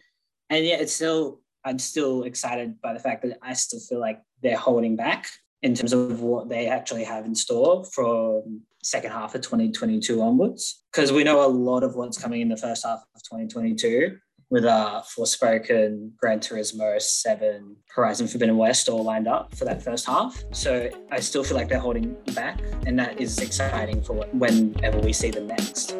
And 0.49 0.65
yet, 0.65 0.81
it's 0.81 0.93
still 0.93 1.41
I'm 1.63 1.77
still 1.77 2.23
excited 2.23 2.81
by 2.81 2.93
the 2.93 2.99
fact 2.99 3.21
that 3.21 3.37
I 3.43 3.53
still 3.53 3.79
feel 3.79 3.99
like 3.99 4.19
they're 4.41 4.57
holding 4.57 4.95
back 4.95 5.27
in 5.61 5.75
terms 5.75 5.93
of 5.93 6.21
what 6.21 6.49
they 6.49 6.65
actually 6.65 7.03
have 7.03 7.25
in 7.25 7.35
store 7.35 7.85
from 7.85 8.61
second 8.81 9.11
half 9.11 9.35
of 9.35 9.41
2022 9.41 10.23
onwards. 10.23 10.81
Because 10.91 11.11
we 11.11 11.23
know 11.23 11.45
a 11.45 11.47
lot 11.47 11.83
of 11.83 11.93
what's 11.93 12.17
coming 12.17 12.41
in 12.41 12.49
the 12.49 12.57
first 12.57 12.83
half 12.83 13.03
of 13.15 13.21
2022 13.21 14.17
with 14.51 14.65
uh, 14.65 15.01
Forspoken, 15.17 16.11
Gran 16.17 16.41
Turismo 16.41 17.01
7, 17.01 17.75
Horizon 17.95 18.27
Forbidden 18.27 18.57
West 18.57 18.89
all 18.89 19.01
lined 19.01 19.27
up 19.27 19.55
for 19.55 19.63
that 19.63 19.81
first 19.81 20.05
half. 20.05 20.43
So 20.51 20.89
I 21.09 21.21
still 21.21 21.43
feel 21.43 21.55
like 21.55 21.69
they're 21.69 21.79
holding 21.79 22.17
back, 22.35 22.61
and 22.85 22.99
that 22.99 23.19
is 23.19 23.39
exciting 23.39 24.03
for 24.03 24.13
whenever 24.33 24.99
we 24.99 25.13
see 25.13 25.31
them 25.31 25.47
next. 25.47 25.93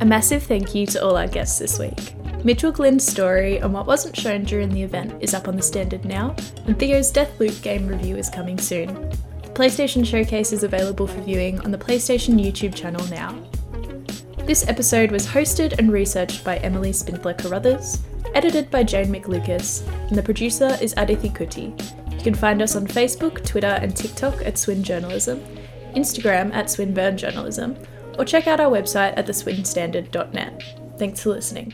A 0.00 0.06
massive 0.06 0.44
thank 0.44 0.76
you 0.76 0.86
to 0.86 1.04
all 1.04 1.16
our 1.16 1.26
guests 1.26 1.58
this 1.58 1.78
week. 1.80 2.14
Mitchell 2.44 2.72
Glynn's 2.72 3.06
story 3.06 3.60
on 3.60 3.72
what 3.72 3.86
wasn't 3.86 4.16
shown 4.16 4.44
during 4.44 4.70
the 4.70 4.82
event 4.82 5.12
is 5.20 5.34
up 5.34 5.48
on 5.48 5.56
the 5.56 5.62
standard 5.62 6.04
now, 6.04 6.36
and 6.66 6.78
Theo's 6.78 7.12
Deathloop 7.12 7.60
game 7.62 7.88
review 7.88 8.16
is 8.16 8.30
coming 8.30 8.58
soon. 8.58 9.10
The 9.42 9.50
PlayStation 9.52 10.06
Showcase 10.06 10.52
is 10.52 10.62
available 10.62 11.08
for 11.08 11.20
viewing 11.22 11.60
on 11.62 11.72
the 11.72 11.76
PlayStation 11.76 12.40
YouTube 12.40 12.76
channel 12.76 13.04
now. 13.08 13.36
This 14.50 14.66
episode 14.66 15.12
was 15.12 15.28
hosted 15.28 15.78
and 15.78 15.92
researched 15.92 16.42
by 16.42 16.56
Emily 16.56 16.92
Spindler 16.92 17.34
Carruthers, 17.34 18.02
edited 18.34 18.68
by 18.68 18.82
Jane 18.82 19.06
McLucas, 19.06 19.86
and 20.08 20.18
the 20.18 20.24
producer 20.24 20.76
is 20.82 20.92
Adithi 20.96 21.32
Kuti. 21.32 21.70
You 22.12 22.20
can 22.20 22.34
find 22.34 22.60
us 22.60 22.74
on 22.74 22.88
Facebook, 22.88 23.46
Twitter, 23.46 23.78
and 23.80 23.96
TikTok 23.96 24.44
at 24.44 24.58
Swin 24.58 24.82
Journalism, 24.82 25.40
Instagram 25.94 26.52
at 26.52 26.68
Swinburne 26.68 27.16
Journalism, 27.16 27.76
or 28.18 28.24
check 28.24 28.48
out 28.48 28.58
our 28.58 28.72
website 28.72 29.16
at 29.16 29.28
theswinstandard.net. 29.28 30.98
Thanks 30.98 31.22
for 31.22 31.30
listening. 31.30 31.72